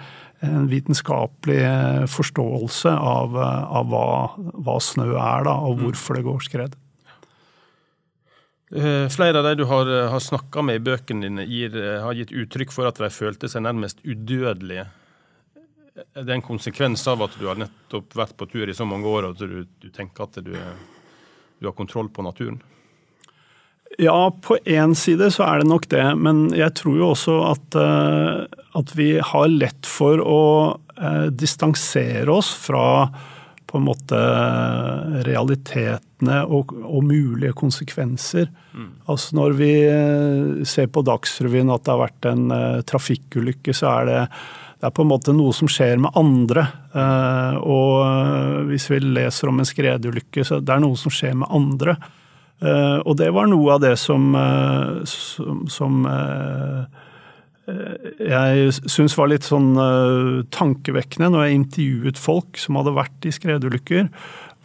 en 0.46 0.68
vitenskapelig 0.70 1.62
eh, 1.66 2.04
forståelse 2.12 2.94
av, 2.94 3.38
eh, 3.42 3.64
av 3.80 3.90
hva, 3.92 4.08
hva, 4.54 4.78
snø 4.84 5.10
er, 5.16 5.48
da, 5.48 5.58
og 5.66 5.78
mm. 5.78 5.84
hvorfor 5.86 6.20
det 6.20 6.28
går 6.28 6.46
skred. 6.46 6.78
Eh, 8.76 9.08
flere 9.10 9.40
av 9.40 9.46
de 9.48 9.56
du 9.56 9.66
har, 9.70 9.90
har 10.12 10.20
snakka 10.20 10.62
med 10.62 10.80
i 10.80 10.84
bøkene 10.84 11.28
dine, 11.28 11.46
gir, 11.48 11.76
har 12.04 12.18
gitt 12.18 12.34
uttrykk 12.36 12.74
for 12.76 12.90
at 12.90 13.00
de 13.00 13.10
følte 13.14 13.50
seg 13.52 13.64
nærmest 13.64 14.04
udødelige. 14.04 14.88
Er 16.14 16.26
det 16.28 16.34
en 16.36 16.46
konsekvens 16.46 17.08
av 17.10 17.24
at 17.26 17.38
du 17.40 17.48
har 17.48 17.58
nettopp 17.58 18.16
vært 18.18 18.36
på 18.38 18.50
tur 18.52 18.70
i 18.70 18.76
så 18.78 18.86
mange 18.86 19.10
år 19.10 19.32
at 19.32 19.40
du, 19.40 19.64
du 19.66 19.88
tenker 19.94 20.28
at 20.28 20.42
du, 20.46 20.52
du 20.54 21.70
har 21.70 21.78
kontroll 21.78 22.12
på 22.14 22.26
naturen? 22.26 22.60
Ja, 23.98 24.32
på 24.42 24.58
én 24.66 24.94
side 24.96 25.32
så 25.34 25.46
er 25.48 25.62
det 25.62 25.70
nok 25.72 25.88
det, 25.90 26.04
men 26.20 26.50
jeg 26.54 26.76
tror 26.78 27.00
jo 27.00 27.08
også 27.14 27.38
at, 27.48 27.78
eh, 27.80 28.44
at 28.78 28.94
vi 28.98 29.08
har 29.24 29.48
lett 29.50 29.88
for 29.90 30.22
å 30.22 30.42
eh, 31.00 31.28
distansere 31.34 32.30
oss 32.30 32.52
fra 32.68 32.84
på 33.68 33.80
en 33.80 33.88
måte 33.88 34.20
realitetene 35.28 36.42
og, 36.46 36.74
og 36.82 37.04
mulige 37.08 37.56
konsekvenser. 37.58 38.48
Mm. 38.74 38.92
Altså 39.12 39.40
Når 39.40 39.58
vi 39.60 39.72
eh, 39.88 40.64
ser 40.68 40.88
på 40.92 41.04
Dagsrevyen 41.08 41.74
at 41.74 41.86
det 41.86 41.94
har 41.94 42.06
vært 42.06 42.30
en 42.32 42.46
trafikkulykke, 42.88 43.76
så 43.76 43.92
er 43.94 44.10
det, 44.10 44.22
det 44.80 44.90
er 44.90 44.96
på 44.96 45.06
en 45.06 45.12
måte 45.12 45.36
noe 45.36 45.56
som 45.56 45.70
skjer 45.72 46.00
med 46.02 46.16
andre. 46.18 46.68
Og 47.66 48.70
hvis 48.70 48.88
vi 48.90 49.00
leser 49.04 49.50
om 49.50 49.60
en 49.62 49.68
skredulykke, 49.68 50.46
så 50.46 50.62
det 50.62 50.74
er 50.74 50.82
noe 50.82 50.98
som 50.98 51.14
skjer 51.14 51.36
med 51.38 51.52
andre. 51.54 51.98
Uh, 52.58 53.04
og 53.06 53.20
det 53.20 53.30
var 53.36 53.46
noe 53.50 53.76
av 53.76 53.84
det 53.84 53.94
som, 54.02 54.32
eh, 54.34 55.04
som, 55.06 55.60
som 55.70 56.08
eh, 56.10 57.04
jeg 57.68 58.74
syns 58.88 59.16
var 59.20 59.28
litt 59.28 59.44
sånn 59.44 59.74
tankevekkende 60.56 61.34
når 61.34 61.46
jeg 61.46 61.58
intervjuet 61.58 62.22
folk 62.22 62.60
som 62.62 62.80
hadde 62.80 62.94
vært 62.96 63.28
i 63.28 63.34
skredulykker, 63.36 64.08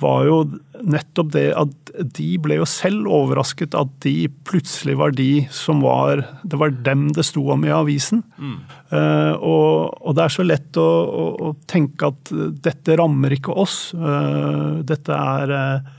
var 0.03 0.27
jo 0.27 0.37
nettopp 0.83 1.31
det 1.35 1.47
at 1.59 1.93
de 2.17 2.29
ble 2.43 2.59
jo 2.59 2.67
selv 2.69 3.09
overrasket 3.12 3.77
at 3.79 3.91
de 4.05 4.27
plutselig 4.49 4.97
var 4.99 5.15
de 5.17 5.45
som 5.55 5.83
var 5.85 6.25
Det 6.43 6.59
var 6.59 6.75
dem 6.87 7.09
det 7.15 7.25
sto 7.29 7.45
om 7.55 7.65
i 7.67 7.73
avisen. 7.75 8.23
Mm. 8.37 8.59
Uh, 8.93 9.33
og, 9.38 9.95
og, 10.01 10.12
det 10.17 10.25
er 10.25 10.35
så 10.35 10.47
lett 10.47 10.81
å, 10.81 10.88
å, 11.07 11.25
å, 11.49 11.53
tenke 11.71 12.11
at 12.11 12.33
dette 12.65 12.99
rammer 12.99 13.37
ikke 13.37 13.55
oss. 13.65 13.93
Uh, 13.95 14.83
dette 14.87 15.17
er 15.17 15.57
Eh, 15.57 15.93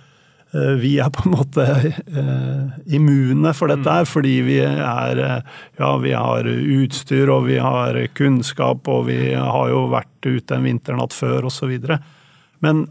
vi 0.53 0.97
er 1.01 1.09
på 1.09 1.23
en 1.25 1.33
måte 1.33 1.63
eh, 1.65 2.73
immune 2.93 3.53
for 3.57 3.71
dette 3.73 3.89
her, 3.89 4.05
fordi 4.05 4.35
vi 4.45 4.59
er 4.61 5.21
eh, 5.21 5.61
Ja, 5.79 5.95
vi 5.97 6.13
har 6.13 6.45
utstyr, 6.45 7.31
og 7.33 7.47
vi 7.47 7.57
har 7.57 7.97
kunnskap, 8.13 8.87
og 8.87 9.07
vi 9.09 9.33
har 9.33 9.71
jo 9.71 9.87
vært 9.93 10.27
ute 10.27 10.57
en 10.57 10.67
vinternatt 10.67 11.15
før, 11.15 11.49
osv. 11.49 11.73
Men 12.61 12.85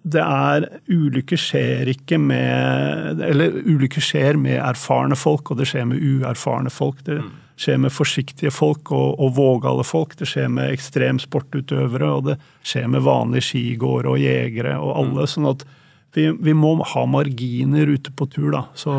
det 0.00 0.20
er 0.24 0.64
Ulykker 0.88 1.36
skjer 1.36 1.90
ikke 1.92 2.16
med 2.16 3.20
Eller 3.20 3.58
ulykker 3.68 4.00
skjer 4.00 4.38
med 4.40 4.56
erfarne 4.56 5.16
folk, 5.16 5.50
og 5.50 5.60
det 5.60 5.68
skjer 5.72 5.88
med 5.88 6.00
uerfarne 6.00 6.72
folk. 6.72 7.00
Det 7.04 7.18
skjer 7.60 7.80
med 7.80 7.92
forsiktige 7.92 8.52
folk 8.52 8.92
og, 8.96 9.20
og 9.20 9.34
vågale 9.36 9.84
folk. 9.84 10.16
Det 10.20 10.28
skjer 10.28 10.48
med 10.52 10.72
ekstremsportutøvere, 10.72 12.12
og 12.12 12.30
det 12.30 12.38
skjer 12.64 12.88
med 12.92 13.04
vanlige 13.08 13.50
skigåere 13.50 14.14
og 14.14 14.20
jegere 14.20 14.78
og 14.80 14.96
alle. 15.00 15.28
sånn 15.28 15.52
at 15.52 15.68
vi, 16.14 16.26
vi, 16.30 16.54
må 16.54 16.74
ha 16.82 17.04
marginer 17.06 17.92
ute 17.94 18.12
på 18.12 18.26
tur, 18.30 18.50
da. 18.54 18.64
Så 18.74 18.92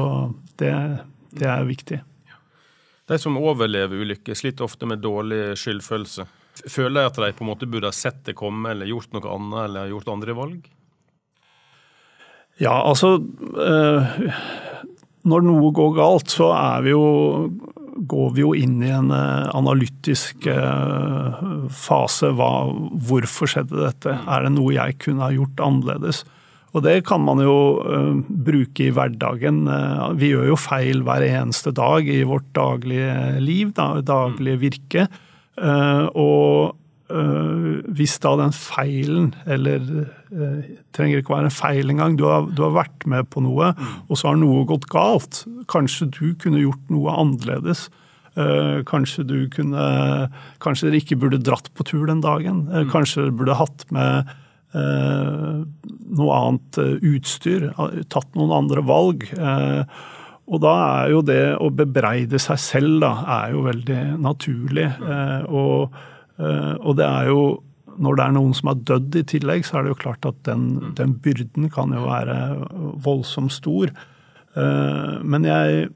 det, 0.61 0.71
det 1.35 1.49
er 1.51 1.67
viktig. 1.67 2.01
De 3.11 3.17
som 3.19 3.39
overlever 3.39 4.03
ulykker, 4.03 4.37
sliter 4.37 4.67
ofte 4.67 4.87
med 4.87 5.03
dårlig 5.03 5.57
skyldfølelse. 5.59 6.27
Føler 6.71 7.01
de 7.01 7.09
at 7.09 7.19
de 7.19 7.33
på 7.35 7.43
en 7.45 7.51
måte 7.51 7.67
burde 7.67 7.89
ha 7.89 7.95
sett 7.95 8.21
det 8.27 8.37
komme, 8.39 8.71
eller 8.71 8.87
gjort 8.87 9.11
noe 9.15 9.33
annet, 9.33 9.59
eller 9.65 9.91
gjort 9.91 10.13
andre 10.13 10.37
valg? 10.37 10.69
Ja, 12.61 12.75
altså 12.77 13.15
øh, 13.17 14.17
Når 15.25 15.45
noe 15.47 15.71
går 15.73 15.93
galt, 15.97 16.29
så 16.29 16.51
er 16.53 16.83
vi 16.85 16.93
jo 16.93 17.05
går 18.01 18.29
vi 18.35 18.41
jo 18.43 18.51
inn 18.57 18.79
i 18.83 18.91
en 18.93 19.11
eh, 19.13 19.49
analytisk 19.55 20.47
eh, 20.49 21.41
fase. 21.75 22.31
Hva, 22.37 22.51
hvorfor 23.07 23.51
skjedde 23.51 23.81
dette? 23.81 24.15
Er 24.15 24.45
det 24.45 24.53
noe 24.55 24.73
jeg 24.75 24.97
kunne 25.03 25.27
ha 25.27 25.35
gjort 25.35 25.61
annerledes? 25.61 26.23
Og 26.71 26.83
det 26.85 27.01
kan 27.07 27.23
man 27.23 27.41
jo 27.43 27.55
uh, 27.83 28.19
bruke 28.23 28.87
i 28.87 28.93
hverdagen. 28.95 29.65
Uh, 29.67 30.11
vi 30.19 30.31
gjør 30.31 30.53
jo 30.53 30.59
feil 30.59 31.03
hver 31.07 31.25
eneste 31.27 31.73
dag 31.75 32.07
i 32.07 32.21
vårt 32.27 32.47
daglige 32.55 33.39
liv, 33.43 33.73
daglige 33.75 34.61
virke. 34.67 35.09
Uh, 35.59 36.07
og 36.15 36.77
hvis 37.11 38.13
da 38.23 38.29
den 38.39 38.53
feilen, 38.55 39.25
eller 39.43 39.81
trenger 40.95 41.19
ikke 41.19 41.33
være 41.33 41.49
en 41.49 41.51
feil 41.51 41.91
engang, 41.91 42.13
du 42.15 42.21
har, 42.23 42.45
du 42.47 42.61
har 42.63 42.71
vært 42.71 43.03
med 43.03 43.27
på 43.27 43.43
noe, 43.43 43.73
og 44.07 44.15
så 44.15 44.29
har 44.29 44.39
noe 44.39 44.61
gått 44.69 44.87
galt. 44.93 45.41
Kanskje 45.67 46.07
du 46.07 46.29
kunne 46.39 46.61
gjort 46.61 46.93
noe 46.95 47.11
annerledes. 47.11 47.89
Kanskje 48.87 49.25
du 49.27 49.35
kunne 49.51 49.89
Kanskje 50.63 50.87
dere 50.87 51.01
ikke 51.03 51.19
burde 51.19 51.41
dratt 51.43 51.67
på 51.75 51.83
tur 51.89 52.07
den 52.07 52.23
dagen. 52.23 52.63
Kanskje 52.95 53.25
dere 53.25 53.35
burde 53.41 53.59
hatt 53.59 53.83
med 53.91 54.31
Eh, 54.31 54.50
noe 54.71 56.37
annet 56.37 56.79
eh, 56.81 56.95
utstyr, 57.13 57.69
tatt 58.11 58.37
noen 58.37 58.53
andre 58.55 58.83
valg. 58.87 59.25
Eh, 59.35 59.83
og 60.51 60.63
da 60.63 60.75
er 60.83 61.11
jo 61.13 61.21
det 61.25 61.43
å 61.63 61.69
bebreide 61.73 62.39
seg 62.41 62.59
selv 62.59 63.01
da, 63.03 63.11
er 63.39 63.53
jo 63.55 63.65
veldig 63.67 63.99
naturlig. 64.19 64.87
Og, 65.47 65.93
og, 66.41 66.89
det 66.97 67.05
er 67.07 67.29
jo 67.29 67.43
Når 68.01 68.17
det 68.17 68.23
er 68.25 68.33
noen 68.35 68.53
som 68.57 68.71
har 68.71 68.81
dødd 68.89 69.15
i 69.15 69.23
tillegg, 69.31 69.63
så 69.63 69.77
er 69.77 69.85
det 69.85 69.93
jo 69.93 70.01
klart 70.01 70.25
at 70.27 70.41
den, 70.47 70.93
den 70.97 71.13
byrden 71.23 71.69
kan 71.71 71.93
jo 71.95 72.03
være 72.03 72.35
voldsomt 73.05 73.53
stor. 73.53 73.93
Men 75.23 75.47
jeg 75.47 75.87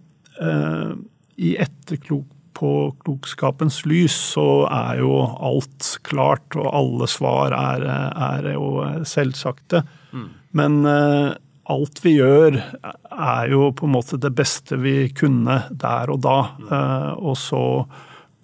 I 1.36 1.52
etterklok 1.66 2.35
på 2.56 2.96
klokskapens 3.04 3.82
lys 3.90 4.16
så 4.34 4.66
er 4.72 5.02
jo 5.04 5.20
alt 5.24 5.98
klart, 6.08 6.56
og 6.56 6.70
alle 6.72 7.08
svar 7.12 7.56
er, 7.56 7.84
er 7.86 8.52
jo 8.54 8.70
selvsagte. 9.08 9.84
Mm. 10.16 10.28
Men 10.56 10.78
uh, 10.88 11.36
alt 11.76 12.02
vi 12.06 12.16
gjør 12.20 12.60
er 12.62 13.52
jo 13.52 13.72
på 13.76 13.88
en 13.88 13.96
måte 13.98 14.20
det 14.22 14.32
beste 14.38 14.80
vi 14.80 15.10
kunne 15.18 15.64
der 15.72 16.14
og 16.14 16.22
da. 16.24 16.38
Uh, 16.70 17.12
og 17.20 17.40
så 17.40 17.64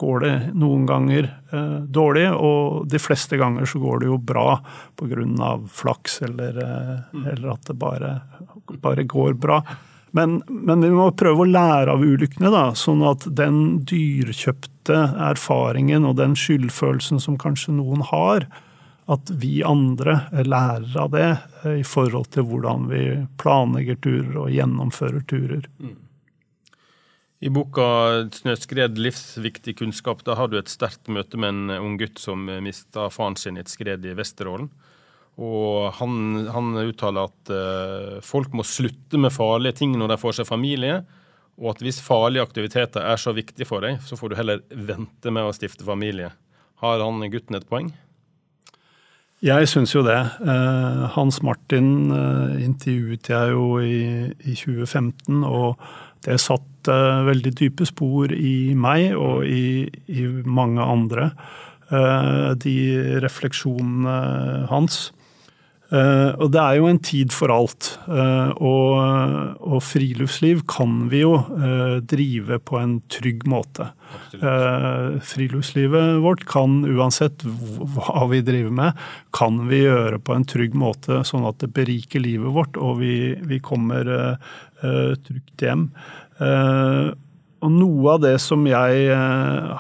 går 0.01 0.25
det 0.25 0.33
noen 0.57 0.87
ganger 0.89 1.29
uh, 1.53 1.79
dårlig, 1.85 2.25
og 2.33 2.89
de 2.91 2.99
fleste 2.99 3.39
ganger 3.39 3.69
så 3.69 3.79
går 3.79 4.03
det 4.03 4.11
jo 4.11 4.17
bra 4.17 4.57
pga. 4.99 5.53
flaks 5.71 6.21
eller, 6.27 6.59
mm. 7.13 7.23
eller, 7.31 7.53
at 7.53 7.71
det 7.71 7.77
bare, 7.79 8.11
bare 8.81 9.07
går 9.07 9.39
bra. 9.39 9.61
Men, 10.11 10.41
men, 10.47 10.83
vi 10.83 10.91
må 10.91 11.07
prøve 11.15 11.45
å 11.45 11.47
lære 11.47 11.93
av 11.93 12.03
ulykkene, 12.03 12.51
da, 12.51 12.65
sånn 12.75 13.03
at 13.07 13.23
den 13.37 13.79
dyrkjøpte 13.87 14.97
erfaringen 15.31 16.07
og 16.07 16.17
den 16.19 16.35
skyldfølelsen 16.35 17.21
som 17.23 17.39
kanskje 17.39 17.77
noen 17.77 18.03
har, 18.09 18.47
at 19.11 19.31
vi 19.41 19.61
andre 19.67 20.19
lærer 20.45 20.93
av 20.99 21.11
det 21.15 21.29
eh, 21.29 21.79
i 21.81 21.87
forhold 21.87 22.29
til 22.35 22.45
hvordan 22.47 22.87
vi 22.91 23.03
planlegger 23.41 23.99
turer 24.03 24.37
og 24.43 24.53
gjennomfører 24.53 25.25
turer. 25.31 25.67
Mm. 25.79 25.97
I 27.41 27.49
boka 27.49 27.83
'Snøskred 28.29 28.99
livsviktig 29.01 29.79
kunnskap' 29.79 30.21
da 30.27 30.35
har 30.37 30.51
du 30.51 30.59
et 30.59 30.69
sterkt 30.69 31.09
møte 31.09 31.39
med 31.41 31.49
en 31.49 31.79
ung 31.79 31.95
gutt 31.97 32.21
som 32.21 32.45
mista 32.61 33.07
faren 33.09 33.35
sin 33.35 33.57
i 33.57 33.63
et 33.63 33.71
skred 33.71 34.05
i 34.05 34.13
Vesterålen. 34.13 34.69
Og 35.41 35.89
han, 35.97 36.45
han 36.53 36.75
uttaler 36.83 37.29
at 37.29 37.51
uh, 37.53 38.19
folk 38.25 38.53
må 38.53 38.65
slutte 38.67 39.19
med 39.21 39.33
farlige 39.33 39.79
ting 39.81 39.95
når 39.97 40.13
de 40.13 40.21
får 40.21 40.37
seg 40.39 40.49
familie. 40.49 41.01
Og 41.61 41.73
at 41.73 41.81
hvis 41.83 42.01
farlige 42.03 42.45
aktiviteter 42.45 43.05
er 43.05 43.19
så 43.21 43.33
viktig 43.35 43.65
for 43.69 43.85
deg, 43.85 43.99
så 44.05 44.17
får 44.17 44.31
du 44.31 44.37
heller 44.37 44.63
vente 44.69 45.33
med 45.33 45.47
å 45.47 45.53
stifte 45.55 45.85
familie. 45.87 46.31
Har 46.81 47.01
han 47.01 47.21
gutten 47.33 47.57
et 47.57 47.67
poeng? 47.69 47.91
Jeg 49.41 49.69
syns 49.69 49.95
jo 49.95 50.03
det. 50.05 50.19
Uh, 50.45 51.07
Hans 51.15 51.41
Martin 51.45 52.11
uh, 52.13 52.53
intervjuet 52.61 53.31
jeg 53.33 53.55
jo 53.55 53.65
i, 53.81 54.29
i 54.45 54.53
2015, 54.53 55.41
og 55.47 55.81
det 56.25 56.37
satt 56.41 56.67
veldig 56.81 57.51
dype 57.57 57.85
spor 57.85 58.31
i 58.33 58.73
meg 58.73 59.11
og 59.13 59.43
i, 59.45 59.85
i 60.09 60.23
mange 60.49 60.81
andre. 60.81 61.27
de 62.57 62.75
refleksjonene 63.21 64.15
hans. 64.69 65.11
Uh, 65.91 66.31
og 66.39 66.53
det 66.53 66.59
er 66.61 66.77
jo 66.79 66.87
en 66.87 66.99
tid 67.03 67.33
for 67.35 67.51
alt. 67.51 67.89
Uh, 68.07 68.51
og, 68.63 68.91
og, 69.59 69.79
friluftsliv 69.83 70.61
kan 70.71 71.09
vi 71.11 71.25
jo 71.25 71.33
uh, 71.35 71.97
drive 71.99 72.61
på 72.63 72.79
en 72.79 72.99
trygg 73.11 73.43
måte. 73.51 73.89
friluftslivet 74.31 76.21
vårt 76.23 76.45
kan, 76.47 76.81
uansett 76.83 77.43
hva 77.43 78.25
vi 78.31 78.41
driver 78.43 78.73
med, 78.75 79.03
kan 79.35 79.59
vi 79.69 79.83
gjøre 79.85 80.19
på 80.19 80.35
en 80.35 80.47
trygg 80.47 80.75
måte, 80.75 81.21
sånn 81.27 81.47
at 81.47 81.59
det 81.63 81.71
beriker 81.75 82.23
livet 82.23 82.51
vårt, 82.55 82.79
og 82.79 82.99
vi, 82.99 83.35
vi 83.47 83.59
kommer 83.63 84.07
trygt 84.81 85.63
hjem. 85.63 85.85
og 87.61 87.71
noe 87.71 88.15
av 88.17 88.23
det 88.25 88.35
som 88.43 88.67
jeg 88.67 89.15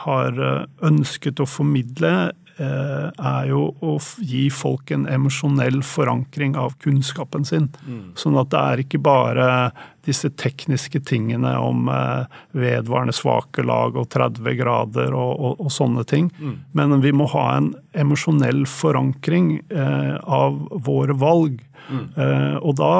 har 0.05 0.41
ønsket 0.79 1.43
å 1.43 1.49
formidle 1.49 2.13
Eh, 2.31 2.40
er 2.59 3.45
jo 3.49 3.61
å 3.81 3.95
gi 4.19 4.43
folk 4.53 4.91
en 4.91 5.07
emosjonell 5.09 5.79
forankring 5.85 6.57
av 6.59 6.75
kunnskapen 6.83 7.45
sin. 7.47 7.69
Mm. 7.87 8.11
Sånn 8.19 8.37
at 8.41 8.51
det 8.51 8.61
er 8.61 8.83
ikke 8.83 9.01
bare 9.01 9.47
disse 10.05 10.31
tekniske 10.39 11.01
tingene 11.05 11.53
om 11.61 11.89
eh, 11.91 12.25
vedvarende 12.57 13.13
svake 13.15 13.63
lag 13.65 13.97
og 13.99 14.09
30 14.13 14.57
grader 14.59 15.13
og, 15.13 15.33
og, 15.33 15.59
og 15.65 15.73
sånne 15.73 16.05
ting. 16.09 16.31
Mm. 16.39 16.55
Men 16.77 16.97
vi 17.03 17.13
må 17.15 17.27
ha 17.35 17.45
en 17.57 17.71
emosjonell 17.97 18.63
forankring 18.69 19.59
eh, 19.69 20.15
av 20.21 20.57
våre 20.87 21.17
valg. 21.21 21.61
Mm. 21.91 22.03
Eh, 22.15 22.57
og 22.61 22.75
da 22.79 22.93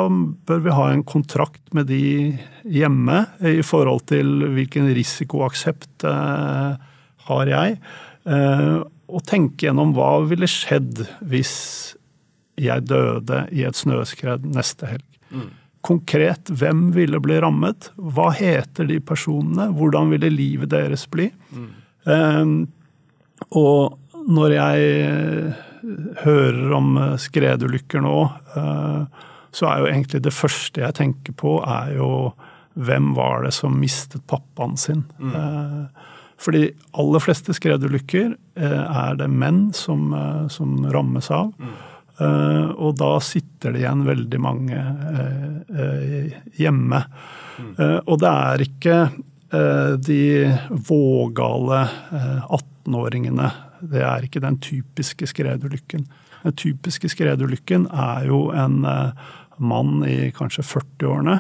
bør 0.49 0.63
vi 0.67 0.77
ha 0.77 0.87
en 0.91 1.03
kontrakt 1.07 1.63
med 1.75 1.89
de 1.89 2.37
hjemme 2.69 3.25
i 3.47 3.61
forhold 3.65 4.05
til 4.11 4.51
hvilken 4.55 4.91
risikoaksept 4.93 6.07
eh, 6.09 6.89
har 7.29 7.53
jeg. 7.55 7.77
Eh, 8.29 8.81
og 9.12 9.26
tenke 9.28 9.68
gjennom 9.68 9.93
hva 9.95 10.22
ville 10.30 10.49
skjedd 10.49 11.03
hvis 11.28 11.53
jeg 12.62 12.86
døde 12.88 13.45
i 13.55 13.66
et 13.68 13.78
snøskred 13.78 14.45
neste 14.55 14.89
helg. 14.89 15.07
Mm. 15.32 15.49
Konkret, 15.86 16.51
hvem 16.53 16.91
ville 16.93 17.20
bli 17.24 17.39
rammet? 17.41 17.89
Hva 17.97 18.30
heter 18.38 18.86
de 18.89 18.99
personene? 19.01 19.72
Hvordan 19.74 20.12
ville 20.14 20.30
livet 20.30 20.70
deres 20.74 21.07
bli? 21.09 21.32
Mm. 21.55 21.68
Um, 22.05 22.53
og 23.57 23.97
når 24.30 24.53
jeg 24.53 25.55
hører 26.22 26.76
om 26.78 26.93
skredulykker 27.22 28.03
nå, 28.05 28.18
uh, 28.53 29.28
så 29.51 29.68
er 29.72 29.82
jo 29.82 29.89
egentlig 29.89 30.22
det 30.28 30.36
første 30.36 30.84
jeg 30.84 30.97
tenker 30.99 31.36
på, 31.39 31.57
er 31.66 31.95
jo 31.97 32.12
hvem 32.80 33.12
var 33.18 33.47
det 33.47 33.55
som 33.57 33.74
mistet 33.82 34.24
pappaen 34.30 34.78
sin? 34.80 35.03
Mm. 35.18 35.34
Uh, 35.34 36.11
for 36.41 36.55
de 36.55 36.71
aller 36.97 37.21
fleste 37.23 37.53
skredulykker 37.55 38.33
eh, 38.33 38.81
er 38.81 39.17
det 39.19 39.29
menn 39.29 39.69
som, 39.77 40.09
eh, 40.13 40.47
som 40.53 40.79
rammes 40.91 41.31
av. 41.31 41.53
Mm. 41.57 41.79
Og 42.21 42.99
da 42.99 43.15
sitter 43.23 43.73
det 43.73 43.79
igjen 43.81 44.03
veldig 44.05 44.39
mange 44.43 44.81
hjemme. 46.53 46.99
Mm. 47.57 47.71
Og 47.81 48.19
det 48.21 48.29
er 48.29 48.63
ikke 48.67 48.97
de 50.05 50.19
vågale 50.69 51.79
18-åringene. 52.45 53.49
Det 53.81 54.05
er 54.05 54.27
ikke 54.27 54.43
den 54.43 54.59
typiske 54.61 55.31
skredulykken. 55.33 56.05
Den 56.43 56.57
typiske 56.61 57.09
skredulykken 57.09 57.89
er 57.89 58.29
jo 58.29 58.43
en 58.53 58.83
mann 59.57 60.05
i 60.05 60.29
kanskje 60.37 60.67
40-årene 60.75 61.39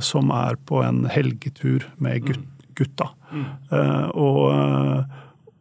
som 0.00 0.32
er 0.32 0.56
på 0.64 0.80
en 0.88 1.04
helgetur 1.12 1.84
med 2.00 2.32
mm. 2.32 2.46
Gutta. 2.78 3.10
Mm. 3.32 3.48
Og, 4.14 5.04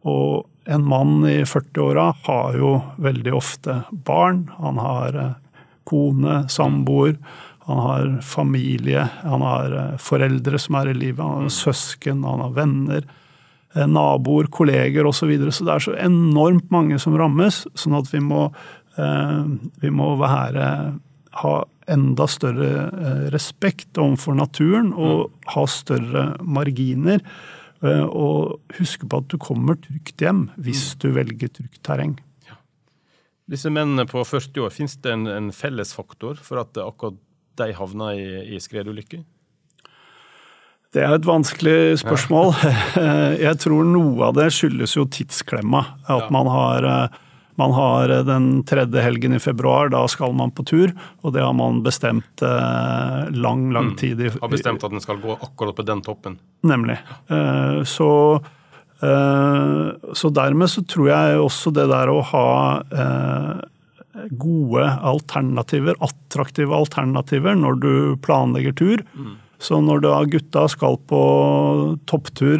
og, 0.07 0.45
en 0.67 0.83
mann 0.83 1.21
i 1.23 1.45
40-åra 1.47 2.09
har 2.25 2.55
jo 2.59 2.73
veldig 2.99 3.31
ofte 3.37 3.77
barn. 4.03 4.49
Han 4.57 4.81
har 4.83 5.15
eh, 5.15 5.61
kone, 5.87 6.41
samboer, 6.51 7.13
han 7.69 7.79
har 7.85 8.09
familie, 8.23 9.05
han 9.21 9.45
har 9.47 9.77
eh, 9.79 9.93
foreldre 10.03 10.59
som 10.59 10.75
er 10.81 10.91
i 10.91 10.97
livet, 10.97 11.23
han 11.23 11.47
har 11.47 11.55
søsken, 11.55 12.25
han 12.27 12.43
har 12.43 12.57
venner 12.57 13.07
naboer, 13.77 14.47
kolleger 14.51 15.07
osv. 15.07 15.21
Så, 15.21 15.29
videre. 15.29 15.55
så 15.55 15.67
det 15.67 15.73
er 15.73 15.85
så 15.85 15.95
enormt 16.01 16.71
mange 16.73 16.99
som 16.99 17.15
rammes, 17.19 17.61
sånn 17.77 17.95
at 17.99 18.07
vi 18.09 18.19
må, 18.23 18.47
vi 18.97 19.91
må 19.93 20.07
være, 20.17 20.69
ha 21.43 21.51
enda 21.87 22.25
større 22.27 23.29
respekt 23.31 23.97
overfor 24.01 24.35
naturen 24.35 24.89
og 24.91 25.27
mm. 25.27 25.37
ha 25.53 25.63
større 25.71 26.25
marginer 26.43 27.23
Eh, 27.85 28.05
og 28.05 28.57
huske 28.79 29.05
på 29.05 29.19
at 29.21 29.29
du 29.29 29.37
kommer 29.41 29.77
trygt 29.77 30.21
hjem 30.23 30.47
hvis 30.57 30.95
mm. 30.95 30.99
du 31.03 31.07
velger 31.13 31.53
trygt 31.59 31.81
terreng. 31.85 32.15
Ja. 32.49 32.57
Disse 33.53 33.69
mennene 33.73 34.07
på 34.09 34.23
40 34.25 34.65
år, 34.65 34.73
finnes 34.73 34.97
det 35.03 35.13
en, 35.13 35.27
en 35.29 35.51
fellesfaktor 35.53 36.41
for 36.41 36.63
at 36.63 36.77
akkurat 36.81 37.19
de 37.57 37.73
havna 37.77 38.13
i, 38.17 38.27
i 38.55 38.61
skredulykker? 38.61 39.23
Det 40.95 41.03
er 41.03 41.13
et 41.17 41.27
vanskelig 41.27 41.99
spørsmål. 42.01 42.53
Ja. 42.63 43.05
Jeg 43.49 43.61
tror 43.61 43.85
noe 43.85 44.29
av 44.29 44.37
det 44.39 44.49
skyldes 44.55 44.95
jo 44.97 45.05
tidsklemma. 45.11 45.83
At 46.09 46.31
man 46.33 46.49
har 46.49 46.87
eh, 46.87 47.23
man 47.57 47.71
har 47.71 48.09
eh, 48.09 48.23
den 48.23 48.63
tredje 48.63 49.01
helgen 49.01 49.33
i 49.33 49.39
februar, 49.39 49.89
da 49.89 50.03
skal 50.07 50.33
man 50.37 50.51
på 50.53 50.65
tur. 50.67 50.93
Og 51.25 51.33
det 51.33 51.41
har 51.41 51.55
man 51.57 51.81
bestemt 51.85 52.43
eh, 52.45 53.23
lang, 53.33 53.71
lang 53.73 53.93
mm. 53.93 53.95
tid. 53.97 54.21
har 54.41 54.51
bestemt 54.51 54.85
at 54.85 54.93
den 54.93 55.01
skal 55.01 55.21
gå 55.23 55.37
akkurat 55.39 55.75
på 55.77 55.87
den 55.87 56.03
toppen. 56.05 56.37
Nemlig. 56.67 56.99
Eh, 57.33 57.81
så, 57.83 58.11
så 60.17 60.29
dermed 60.33 60.71
så 60.73 60.81
tror 60.89 61.09
jeg 61.11 61.41
også 61.41 61.73
det 61.73 61.83
der 61.91 62.09
å 62.09 62.21
ha 62.31 62.45
gode 64.41 64.85
alternativer, 65.05 65.99
attraktive 66.01 66.73
alternativer, 66.73 67.53
når 67.53 67.77
du 67.83 67.91
planlegger 68.25 68.73
tur. 68.73 69.03
Mm. 69.13 69.35
Så 69.61 69.77
når 69.85 70.01
da 70.01 70.15
gutta 70.29 70.65
skal 70.69 70.97
på 71.09 71.21
topptur 72.09 72.57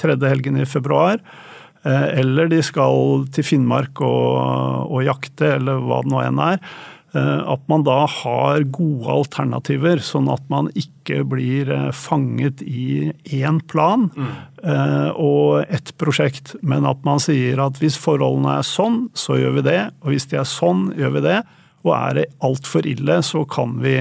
tredje 0.00 0.32
helgen 0.32 0.56
i 0.60 0.64
februar, 0.68 1.20
Eh, 1.20 1.45
eller 1.86 2.48
de 2.50 2.58
skal 2.66 3.26
til 3.30 3.46
Finnmark 3.46 4.00
og, 4.02 4.90
og 4.90 5.04
jakte, 5.06 5.52
eller 5.60 5.78
hva 5.84 6.00
det 6.02 6.10
nå 6.10 6.22
enn 6.24 6.40
er. 6.42 6.60
Eh, 7.16 7.42
at 7.52 7.62
man 7.70 7.84
da 7.86 8.02
har 8.10 8.64
gode 8.74 9.08
alternativer, 9.12 10.00
sånn 10.04 10.28
at 10.32 10.42
man 10.52 10.68
ikke 10.76 11.22
blir 11.28 11.70
eh, 11.72 11.88
fanget 11.94 12.62
i 12.66 13.12
én 13.38 13.60
plan 13.70 14.08
mm. 14.10 14.34
og 15.22 15.70
ett 15.72 15.92
prosjekt, 16.00 16.56
men 16.66 16.86
at 16.88 17.04
man 17.06 17.20
sier 17.22 17.60
at 17.62 17.78
hvis 17.80 17.98
forholdene 18.00 18.58
er 18.58 18.66
sånn, 18.66 19.04
så 19.14 19.38
gjør 19.38 19.60
vi 19.60 19.66
det. 19.68 19.80
Og 20.02 20.12
hvis 20.12 20.26
de 20.32 20.40
er 20.40 20.48
sånn, 20.48 20.88
gjør 20.98 21.16
vi 21.18 21.24
det. 21.28 21.40
Og 21.86 21.92
er 21.94 22.16
det 22.18 22.30
altfor 22.44 22.88
ille, 22.90 23.20
så 23.22 23.44
kan 23.48 23.76
vi 23.84 24.00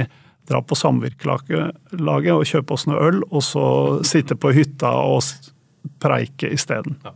dra 0.50 0.62
på 0.62 0.78
samvirkelaget 0.78 2.34
og 2.34 2.48
kjøpe 2.50 2.74
oss 2.76 2.88
noe 2.90 3.02
øl, 3.02 3.22
og 3.30 3.46
så 3.46 3.68
sitte 4.06 4.38
på 4.38 4.54
hytta 4.58 4.92
og 5.06 5.22
preike 6.02 6.50
isteden. 6.54 6.98
Ja. 7.06 7.14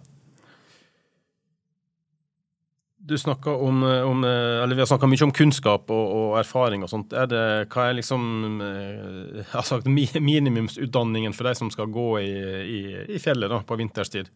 Du 3.10 3.16
om, 3.18 3.82
om, 3.84 4.24
eller 4.24 4.76
Vi 4.76 4.82
har 4.84 4.90
snakka 4.90 5.08
mye 5.10 5.26
om 5.26 5.34
kunnskap 5.34 5.90
og, 5.90 6.06
og, 6.14 6.36
erfaring 6.40 6.84
og 6.86 6.92
sånt. 6.92 7.14
Er 7.18 7.26
det, 7.30 7.42
hva 7.74 7.88
er 7.90 7.98
liksom 7.98 8.62
eh, 8.62 9.40
jeg 9.40 9.48
har 9.54 9.66
sagt, 9.66 9.90
minimumsutdanningen 9.90 11.34
for 11.34 11.50
de 11.50 11.56
som 11.58 11.72
skal 11.74 11.90
gå 11.94 12.08
i, 12.22 12.30
i, 12.62 12.80
i 13.18 13.22
fjellet 13.22 13.50
da, 13.50 13.64
på 13.66 13.80
vinterstid? 13.80 14.30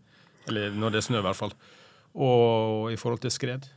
Eller 0.50 0.74
når 0.74 0.96
det 0.96 1.02
er 1.02 1.08
snø, 1.08 1.22
i 1.22 1.28
hvert 1.28 1.40
fall. 1.40 1.54
Og 2.14 2.92
i 2.94 2.98
forhold 3.00 3.22
til 3.24 3.34
skred? 3.34 3.70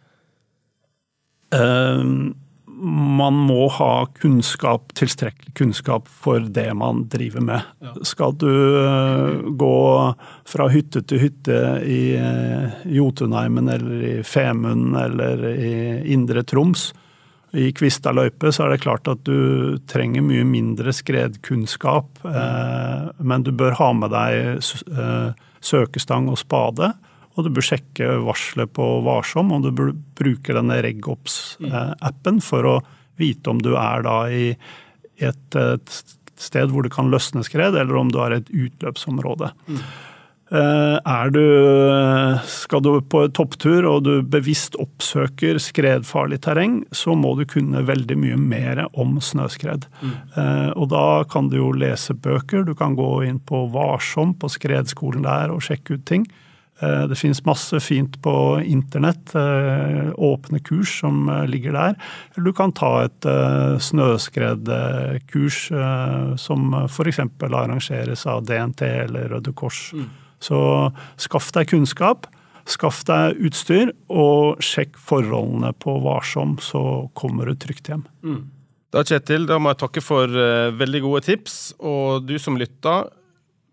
Um, 1.54 2.34
man 2.82 3.36
må 3.48 3.66
ha 3.72 4.06
kunnskap, 4.18 4.92
tilstrekkelig 4.98 5.54
kunnskap 5.56 6.08
for 6.08 6.40
det 6.40 6.68
man 6.76 7.04
driver 7.12 7.44
med. 7.44 7.64
Skal 8.06 8.36
du 8.36 8.50
uh, 8.50 9.40
gå 9.56 9.78
fra 10.48 10.68
hytte 10.72 11.02
til 11.08 11.22
hytte 11.24 11.60
i 11.86 12.00
uh, 12.20 12.76
Jotunheimen 12.92 13.70
eller 13.72 14.04
i 14.10 14.14
Femund 14.26 14.96
eller 15.00 15.44
i 15.54 15.74
Indre 16.12 16.44
Troms, 16.44 16.90
i 17.56 17.70
Kvista 17.72 18.12
løype, 18.12 18.50
så 18.52 18.66
er 18.66 18.74
det 18.74 18.82
klart 18.84 19.08
at 19.08 19.22
du 19.24 19.78
trenger 19.88 20.24
mye 20.26 20.44
mindre 20.44 20.92
skredkunnskap. 20.92 22.10
Uh, 22.26 23.08
men 23.24 23.46
du 23.46 23.54
bør 23.56 23.78
ha 23.80 23.92
med 23.96 24.12
deg 24.12 24.60
søkestang 25.64 26.28
og 26.28 26.40
spade. 26.42 26.92
Og 27.36 27.44
du 27.44 27.52
bør 27.52 27.66
sjekke 27.68 28.16
varselet 28.24 28.72
på 28.76 28.84
Varsom, 29.04 29.52
og 29.52 29.66
du 29.66 29.70
bør 29.76 29.92
bruke 30.16 30.56
denne 30.56 30.80
RegOps-appen 30.84 32.40
for 32.44 32.68
å 32.68 32.76
vite 33.20 33.52
om 33.52 33.60
du 33.64 33.74
er 33.76 34.04
da 34.06 34.18
i 34.32 34.46
et, 35.24 35.58
sted 36.36 36.72
hvor 36.72 36.84
det 36.84 36.92
kan 36.92 37.08
løsne 37.12 37.44
skred, 37.44 37.76
eller 37.76 37.96
om 37.96 38.12
du 38.12 38.20
har 38.20 38.34
et 38.36 38.48
utløpsområde. 38.52 39.52
Mm. 39.68 39.80
Er 40.46 41.32
du, 41.34 41.42
skal 42.46 42.82
du 42.84 42.90
på 43.10 43.24
topptur 43.34 43.88
og 43.88 44.04
du 44.06 44.20
bevisst 44.22 44.76
oppsøker 44.78 45.58
skredfarlig 45.58 46.38
terreng, 46.44 46.76
så 46.94 47.16
må 47.18 47.32
du 47.40 47.42
kunne 47.50 47.82
veldig 47.88 48.18
mye 48.20 48.38
mer 48.38 48.84
om 48.94 49.16
snøskred. 49.18 49.88
Mm. 49.98 50.14
Og 50.78 50.86
da 50.92 51.24
kan 51.32 51.50
du 51.50 51.58
jo 51.58 51.72
lese 51.74 52.14
bøker, 52.14 52.62
du 52.68 52.76
kan 52.78 52.94
gå 52.96 53.10
inn 53.26 53.40
på 53.42 53.64
Varsom 53.74 54.36
på 54.38 54.52
skredskolen 54.54 55.26
der 55.26 55.50
og 55.56 55.64
sjekke 55.66 55.98
ut 55.98 56.06
ting. 56.06 56.28
Eh, 56.80 57.06
det 57.08 57.16
finnes 57.16 57.44
masse 57.44 57.80
fint 57.80 58.22
på 58.22 58.60
internett, 58.60 59.34
eh, 59.34 60.12
åpne 60.14 60.60
kurs 60.60 61.00
som 61.00 61.28
eh, 61.28 61.46
ligger 61.48 61.72
der. 61.72 61.96
Eller 62.34 62.44
du 62.44 62.52
kan 62.52 62.72
ta 62.72 63.04
et 63.06 63.28
snøskredkurs 63.80 65.60
som 66.40 66.74
f.eks. 66.84 67.20
arrangeres 67.40 68.26
av 68.28 68.44
DNT 68.44 68.82
eller 69.06 69.28
Røde 69.32 69.52
Kors. 69.56 69.92
Mm. 69.94 70.10
Så 70.40 70.58
skaff 71.16 71.52
deg 71.56 71.70
kunnskap. 71.72 72.26
Skaff 72.66 73.04
deg 73.06 73.38
utstyr, 73.46 73.92
og 74.10 74.58
sjekk 74.64 74.96
forholdene 74.98 75.70
på 75.78 76.00
Varsom, 76.02 76.56
så 76.58 77.08
kommer 77.14 77.46
du 77.46 77.54
trygt 77.54 77.88
hjem. 77.88 78.02
Mm. 78.26 78.40
Da, 78.90 79.04
Kjetil, 79.06 79.46
da 79.46 79.60
må 79.62 79.70
jeg 79.70 79.80
takke 79.84 80.02
for 80.02 80.26
veldig 80.74 81.02
gode 81.04 81.22
tips. 81.28 81.76
Og 81.78 82.26
du 82.26 82.34
som 82.42 82.58
lytter, 82.58 83.06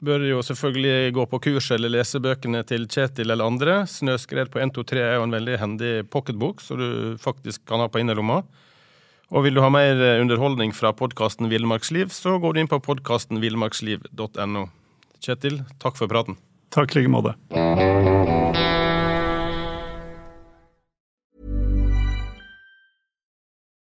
bør 0.04 0.26
jo 0.28 0.41
selvfølgelig 0.45 1.14
gå 1.16 1.26
på 1.32 1.39
kurs 1.47 1.70
eller 1.74 1.91
lese 1.93 2.22
bøkene 2.24 2.64
til 2.68 2.86
Kjetil 2.88 3.32
eller 3.32 3.47
andre. 3.47 3.78
'Snøskred 3.88 4.51
på 4.51 4.60
123' 4.60 4.99
er 4.99 5.16
jo 5.18 5.26
en 5.28 5.36
veldig 5.36 5.58
hendig 5.62 5.93
pocketbok, 6.12 6.62
som 6.62 6.78
du 6.78 7.18
faktisk 7.22 7.66
kan 7.66 7.80
ha 7.80 7.88
på 7.88 8.04
innerlomma. 8.04 8.43
Og 9.34 9.47
vil 9.47 9.58
du 9.58 9.64
ha 9.64 9.72
mer 9.74 9.97
eh, 9.97 10.22
underholdning 10.22 10.76
fra 10.76 10.93
podkasten 10.93 11.49
Villmarksliv, 11.49 12.14
så 12.14 12.38
går 12.38 12.54
du 12.54 12.62
inn 12.62 12.72
på 12.72 12.82
podkasten 12.84 13.41
villmarksliv.no. 13.41 14.68
Kjetil, 15.24 15.64
takk 15.82 15.97
for 15.97 16.12
praten. 16.12 16.38
Takk 16.74 16.93
i 16.93 17.01
like 17.01 17.14
måte. 17.14 18.43